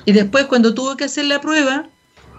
[0.05, 1.87] Y después, cuando tuvo que hacer la prueba,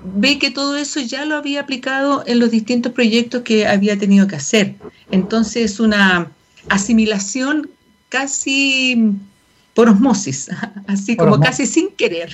[0.05, 4.29] ve que todo eso ya lo había aplicado en los distintos proyectos que había tenido
[4.29, 4.77] que hacer.
[5.11, 6.31] Entonces, es una
[6.69, 7.69] asimilación
[8.09, 9.15] casi
[9.75, 10.49] por osmosis,
[10.87, 12.31] así como casi sin querer.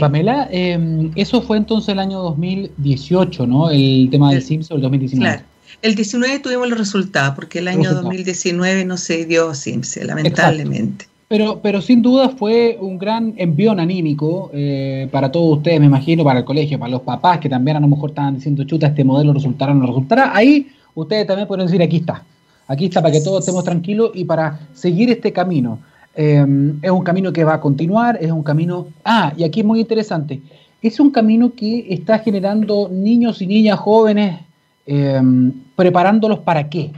[0.00, 3.70] Pamela, em, eso fue entonces el año 2018, ¿no?
[3.70, 5.34] El tema del Simpson, el 2019.
[5.34, 5.46] Claro.
[5.82, 11.06] El 19 tuvimos los resultados, porque el año 2019 no se dio Simpson, lamentablemente.
[11.28, 16.22] Pero, pero sin duda fue un gran envión anímico eh, para todos ustedes, me imagino,
[16.22, 19.04] para el colegio, para los papás que también a lo mejor estaban diciendo, chuta, este
[19.04, 20.34] modelo resultará o no resultará.
[20.34, 22.22] Ahí ustedes también pueden decir, aquí está,
[22.68, 25.78] aquí está para que todos estemos tranquilos y para seguir este camino.
[26.16, 28.86] Em, es un camino que va a continuar, es un camino...
[29.04, 30.40] Ah, y aquí es muy interesante,
[30.80, 34.40] es un camino que está generando niños y niñas jóvenes,
[34.86, 36.92] em, preparándolos para qué.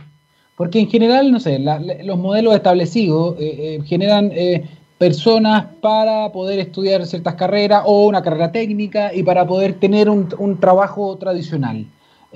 [0.56, 1.58] Porque en general, no sé,
[2.04, 4.64] los modelos establecidos eh, eh, generan eh,
[4.98, 10.58] personas para poder estudiar ciertas carreras o una carrera técnica y para poder tener un
[10.58, 11.86] trabajo tradicional.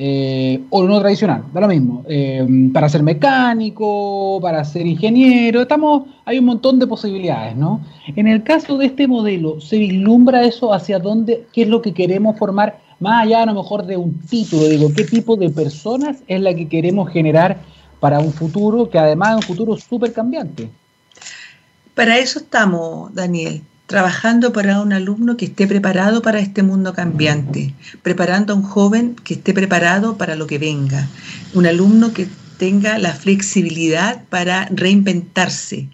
[0.02, 6.04] Eh, o no tradicional, da lo mismo, eh, para ser mecánico, para ser ingeniero, estamos,
[6.24, 7.84] hay un montón de posibilidades, ¿no?
[8.16, 11.92] En el caso de este modelo, ¿se vislumbra eso hacia dónde, qué es lo que
[11.92, 16.22] queremos formar, más allá a lo mejor de un título, digo, qué tipo de personas
[16.26, 17.58] es la que queremos generar
[18.00, 20.70] para un futuro, que además es un futuro súper cambiante?
[21.94, 27.74] Para eso estamos, Daniel, trabajando para un alumno que esté preparado para este mundo cambiante,
[28.04, 31.08] preparando a un joven que esté preparado para lo que venga,
[31.54, 35.88] un alumno que tenga la flexibilidad para reinventarse.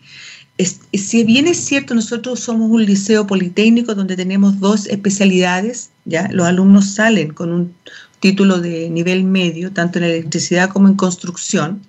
[0.92, 6.46] si bien es cierto, nosotros somos un liceo politécnico donde tenemos dos especialidades, ya los
[6.46, 7.74] alumnos salen con un
[8.20, 11.80] título de nivel medio, tanto en electricidad como en construcción,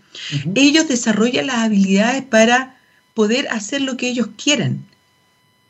[0.55, 2.77] ellos desarrollan las habilidades para
[3.13, 4.85] poder hacer lo que ellos quieran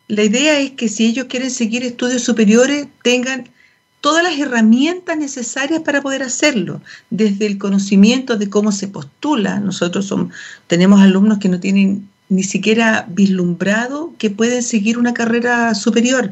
[0.08, 3.50] la idea es que si ellos quieren seguir estudios superiores, tengan
[4.00, 9.60] todas las herramientas necesarias para poder hacerlo, desde el conocimiento de cómo se postula.
[9.60, 10.14] Nosotros
[10.68, 16.32] tenemos alumnos que no tienen ni siquiera vislumbrado que pueden seguir una carrera superior.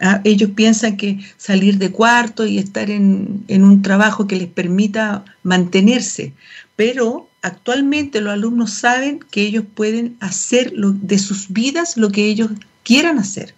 [0.00, 4.48] Ah, ellos piensan que salir de cuarto y estar en, en un trabajo que les
[4.48, 6.32] permita mantenerse,
[6.74, 12.50] pero actualmente los alumnos saben que ellos pueden hacer de sus vidas lo que ellos
[12.84, 13.54] quieran hacer.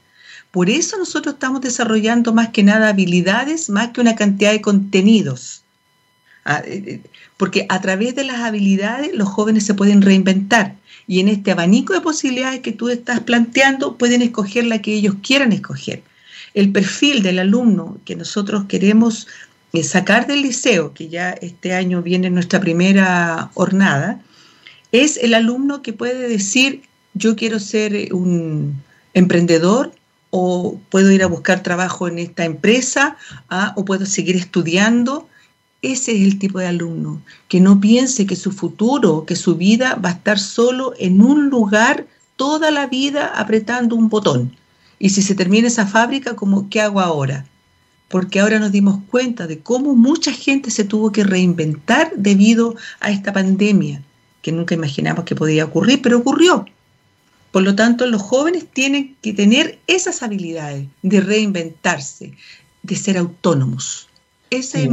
[0.50, 5.62] Por eso nosotros estamos desarrollando más que nada habilidades, más que una cantidad de contenidos.
[6.46, 7.00] Ah, eh, eh,
[7.36, 10.76] porque a través de las habilidades los jóvenes se pueden reinventar
[11.08, 15.16] y en este abanico de posibilidades que tú estás planteando pueden escoger la que ellos
[15.22, 16.02] quieran escoger.
[16.54, 19.26] El perfil del alumno que nosotros queremos
[19.72, 24.22] eh, sacar del liceo, que ya este año viene nuestra primera jornada,
[24.92, 26.82] es el alumno que puede decir
[27.14, 28.82] yo quiero ser un
[29.16, 29.92] emprendedor
[30.30, 33.16] o puedo ir a buscar trabajo en esta empresa
[33.48, 35.26] ah, o puedo seguir estudiando.
[35.80, 39.94] Ese es el tipo de alumno, que no piense que su futuro, que su vida
[39.94, 42.06] va a estar solo en un lugar
[42.36, 44.54] toda la vida apretando un botón.
[44.98, 47.46] Y si se termina esa fábrica, como, ¿qué hago ahora?
[48.08, 53.10] Porque ahora nos dimos cuenta de cómo mucha gente se tuvo que reinventar debido a
[53.10, 54.02] esta pandemia,
[54.42, 56.66] que nunca imaginamos que podía ocurrir, pero ocurrió.
[57.56, 62.32] Por lo tanto, los jóvenes tienen que tener esas habilidades de reinventarse,
[62.82, 64.10] de ser autónomos.
[64.50, 64.90] Esa es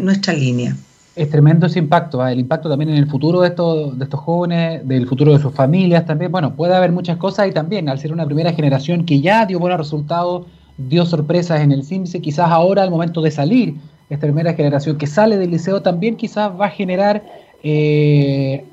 [0.00, 0.74] nuestra línea.
[1.16, 2.32] Es tremendo ese impacto, ¿ah?
[2.32, 5.52] el impacto también en el futuro de estos, de estos jóvenes, del futuro de sus
[5.52, 6.32] familias también.
[6.32, 9.58] Bueno, puede haber muchas cosas y también al ser una primera generación que ya dio
[9.58, 10.46] buenos resultados,
[10.78, 13.74] dio sorpresas en el CIMSE, quizás ahora al momento de salir,
[14.08, 17.22] esta primera generación que sale del liceo también quizás va a generar
[17.62, 18.64] eh,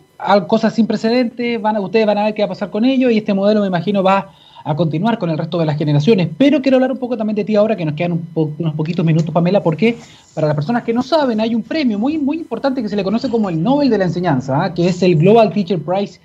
[0.47, 3.11] cosas sin precedentes, van a, ustedes van a ver qué va a pasar con ellos
[3.11, 4.29] y este modelo me imagino va
[4.63, 6.29] a continuar con el resto de las generaciones.
[6.37, 9.31] Pero quiero hablar un poco también de ti ahora, que nos quedan unos poquitos minutos,
[9.31, 9.97] Pamela, porque
[10.33, 13.03] para las personas que no saben, hay un premio muy, muy importante que se le
[13.03, 14.73] conoce como el Nobel de la Enseñanza, ¿ah?
[14.73, 16.19] que es el Global Teacher Prize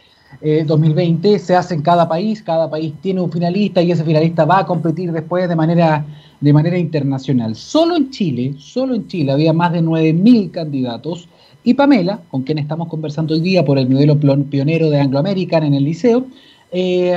[0.66, 1.34] 2020.
[1.34, 4.60] Eh, se hace en cada país, cada país tiene un finalista y ese finalista va
[4.60, 6.04] a competir después de manera,
[6.40, 7.54] de manera internacional.
[7.54, 11.28] Solo en Chile, solo en Chile había más de 9.000 candidatos
[11.64, 15.64] y Pamela, con quien estamos conversando hoy día por el modelo pionero de Anglo American
[15.64, 16.26] en el liceo,
[16.70, 17.16] eh,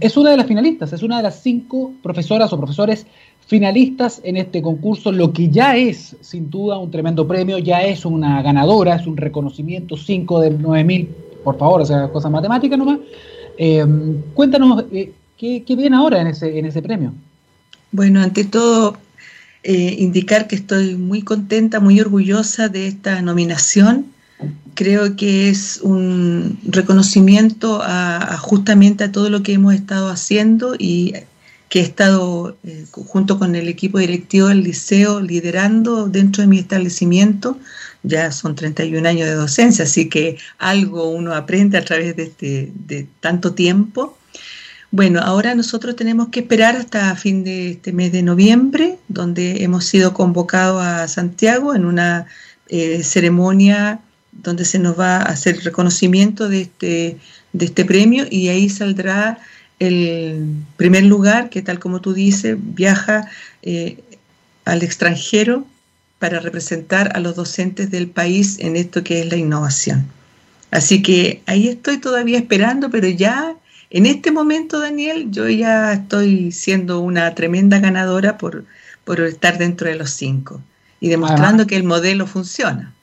[0.00, 3.06] es una de las finalistas, es una de las cinco profesoras o profesores
[3.46, 8.04] finalistas en este concurso, lo que ya es sin duda un tremendo premio, ya es
[8.04, 11.08] una ganadora, es un reconocimiento, 5 de 9 mil,
[11.42, 13.00] por favor, o sea, cosas matemáticas nomás.
[13.58, 13.84] Eh,
[14.34, 17.12] cuéntanos, eh, ¿qué, ¿qué, viene ahora en ese, en ese premio?
[17.90, 18.96] Bueno, ante todo,
[19.64, 24.06] eh, indicar que estoy muy contenta, muy orgullosa de esta nominación.
[24.74, 31.14] Creo que es un reconocimiento a, justamente a todo lo que hemos estado haciendo y
[31.68, 36.58] que he estado eh, junto con el equipo directivo del liceo liderando dentro de mi
[36.58, 37.56] establecimiento.
[38.02, 42.72] Ya son 31 años de docencia, así que algo uno aprende a través de, este,
[42.74, 44.18] de tanto tiempo.
[44.94, 49.86] Bueno, ahora nosotros tenemos que esperar hasta fin de este mes de noviembre, donde hemos
[49.86, 52.26] sido convocados a Santiago en una
[52.68, 54.00] eh, ceremonia
[54.32, 57.16] donde se nos va a hacer reconocimiento de este,
[57.54, 59.38] de este premio y ahí saldrá
[59.78, 60.44] el
[60.76, 63.30] primer lugar que tal como tú dices, viaja
[63.62, 63.96] eh,
[64.66, 65.66] al extranjero
[66.18, 70.06] para representar a los docentes del país en esto que es la innovación.
[70.70, 73.56] Así que ahí estoy todavía esperando, pero ya
[73.94, 78.64] en este momento, Daniel, yo ya estoy siendo una tremenda ganadora por,
[79.26, 80.62] estar dentro de los cinco
[80.98, 82.94] y demostrando que el modelo funciona.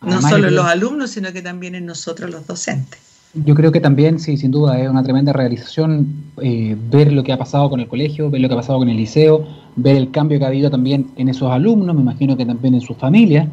[0.00, 2.98] No solo en los alumnos, sino que también en nosotros los docentes.
[3.34, 7.32] Yo creo que también, sí, sin duda, es una tremenda realización eh, ver lo que
[7.32, 9.46] ha pasado con el colegio, ver lo que ha pasado con el liceo,
[9.76, 12.80] ver el cambio que ha habido también en esos alumnos, me imagino que también en
[12.80, 13.46] sus familias.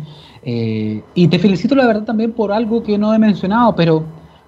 [0.44, 4.06] Eh, y te felicito, la verdad, también por algo que no he mencionado, pero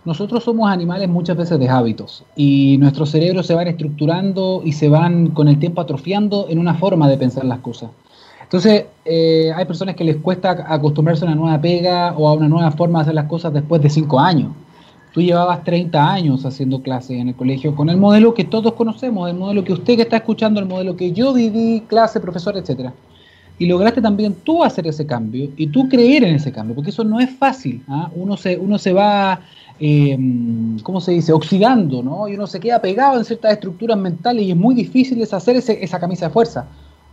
[0.08, 4.88] nosotros somos animales muchas veces de hábitos y nuestros cerebros se van estructurando y se
[4.88, 7.89] van con el tiempo atrofiando en una forma de pensar las cosas.
[8.41, 12.47] Entonces, eh, hay personas que les cuesta acostumbrarse a una nueva pega o a una
[12.47, 14.53] nueva forma de hacer las cosas después de cinco años.
[15.14, 19.30] Tú llevabas 30 años haciendo clases en el colegio con el modelo que todos conocemos,
[19.30, 22.93] el modelo que usted que está escuchando, el modelo que yo viví, clase, profesor, etcétera.
[23.60, 27.03] Y lograste también tú hacer ese cambio y tú creer en ese cambio, porque eso
[27.03, 27.84] no es fácil.
[27.89, 28.10] ¿ah?
[28.16, 29.41] Uno, se, uno se va
[29.80, 30.17] eh,
[30.84, 32.28] ¿cómo se dice?, oxidando, ¿no?
[32.28, 35.84] Y uno se queda pegado en ciertas estructuras mentales y es muy difícil deshacer ese,
[35.84, 36.67] esa camisa de fuerza.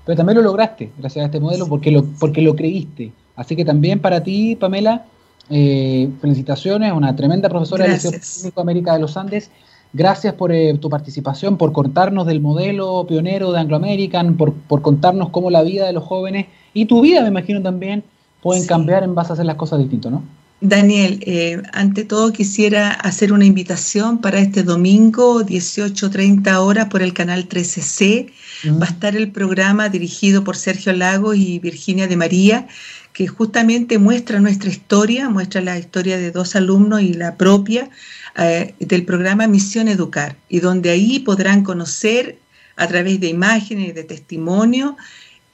[0.05, 3.13] Pero también lo lograste gracias a este modelo porque lo, porque lo creíste.
[3.37, 5.07] Así que también para ti, Pamela,
[5.51, 9.51] eh, felicitaciones, una tremenda profesora del Liceo Técnico América de los Andes.
[9.93, 14.83] Gracias por eh, tu participación, por contarnos del modelo pionero de Anglo American, por, por,
[14.83, 18.03] contarnos cómo la vida de los jóvenes y tu vida, me imagino también,
[18.43, 20.23] pueden cambiar en base a hacer las cosas distintas, ¿no?
[20.65, 27.13] Daniel, eh, ante todo quisiera hacer una invitación para este domingo, 18.30 horas, por el
[27.13, 28.33] canal 13C.
[28.81, 32.67] Va a estar el programa dirigido por Sergio Lagos y Virginia de María,
[33.13, 37.91] que justamente muestra nuestra historia, muestra la historia de dos alumnos y la propia
[38.39, 42.39] eh, del programa Misión Educar, y donde ahí podrán conocer
[42.77, 44.97] a través de imágenes y de testimonio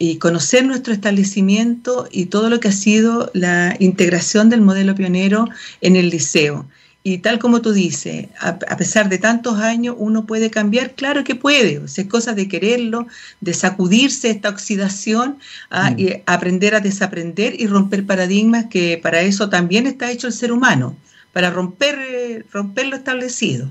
[0.02, 5.46] y conocer nuestro establecimiento y todo lo que ha sido la integración del modelo pionero
[5.82, 6.64] en el liceo.
[7.02, 11.34] Y tal como tú dices, a, pesar de tantos años, uno puede cambiar, claro que
[11.34, 13.08] puede, o es cosa de quererlo,
[13.42, 15.36] de sacudirse esta oxidación,
[15.68, 15.98] a, mm.
[15.98, 20.50] y aprender a desaprender y romper paradigmas, que para eso también está hecho el ser
[20.50, 20.96] humano,
[21.34, 23.68] para romper, romper lo establecido.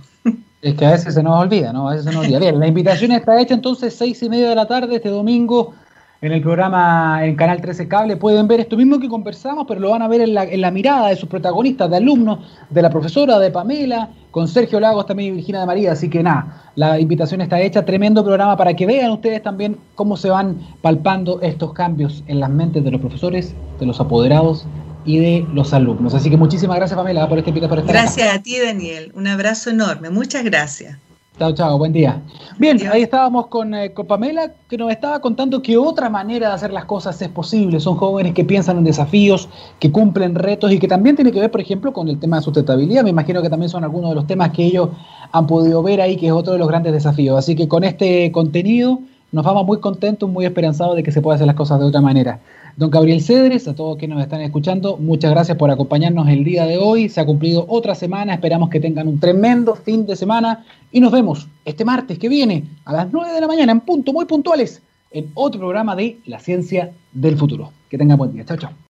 [0.62, 1.88] Es que a veces se nos olvida, ¿no?
[1.88, 2.38] A veces se nos olvida.
[2.38, 5.74] Bien, la invitación está hecha entonces seis y media de la tarde este domingo
[6.22, 9.92] en el programa en Canal 13 Cable pueden ver esto mismo que conversamos, pero lo
[9.92, 12.40] van a ver en la, mirada de sus protagonistas, de alumnos,
[12.70, 15.94] de la profesora, de Pamela, con Sergio Lagos también y Virginia de María.
[15.94, 20.18] Así que nada, la invitación está hecha, tremendo programa para que vean ustedes también cómo
[20.18, 24.66] se van palpando estos cambios en las mentes de los profesores, de los apoderados
[25.06, 26.14] y de los alumnos.
[26.14, 27.88] Así que muchísimas gracias Pamela por este invitación.
[27.88, 30.98] Gracias a ti Daniel, un abrazo enorme, muchas gracias.
[31.40, 32.22] Chao, chao, buen día.
[32.58, 36.74] Bien, ahí estábamos eh, con, Pamela, que nos estaba contando que otra manera de hacer
[36.74, 37.80] las cosas es posible.
[37.80, 39.48] Son jóvenes que piensan en desafíos,
[39.80, 42.44] que cumplen retos y que también tiene que ver, por ejemplo, con el tema de
[42.44, 43.06] sustentabilidad.
[43.06, 44.90] Me imagino que también son algunos de los temas que ellos
[45.32, 47.40] han podido ver ahí, que es otro de los grandes desafíos.
[47.40, 49.00] Así que con este contenido
[49.32, 52.02] nos vamos muy contentos, muy esperanzados de que se pueda hacer las cosas de otra
[52.02, 52.42] manera.
[52.80, 56.66] Don Gabriel Cedres, a todos quienes nos están escuchando, muchas gracias por acompañarnos el día
[56.66, 57.10] de hoy.
[57.10, 61.12] Se ha cumplido otra semana, esperamos que tengan un tremendo fin de semana y nos
[61.12, 64.82] vemos este martes que viene a las 9 de la mañana en punto, muy puntuales,
[65.12, 67.74] en otro programa de La Ciencia del Futuro.
[67.90, 68.46] Que tengan buen día.
[68.46, 68.72] Chao, chao.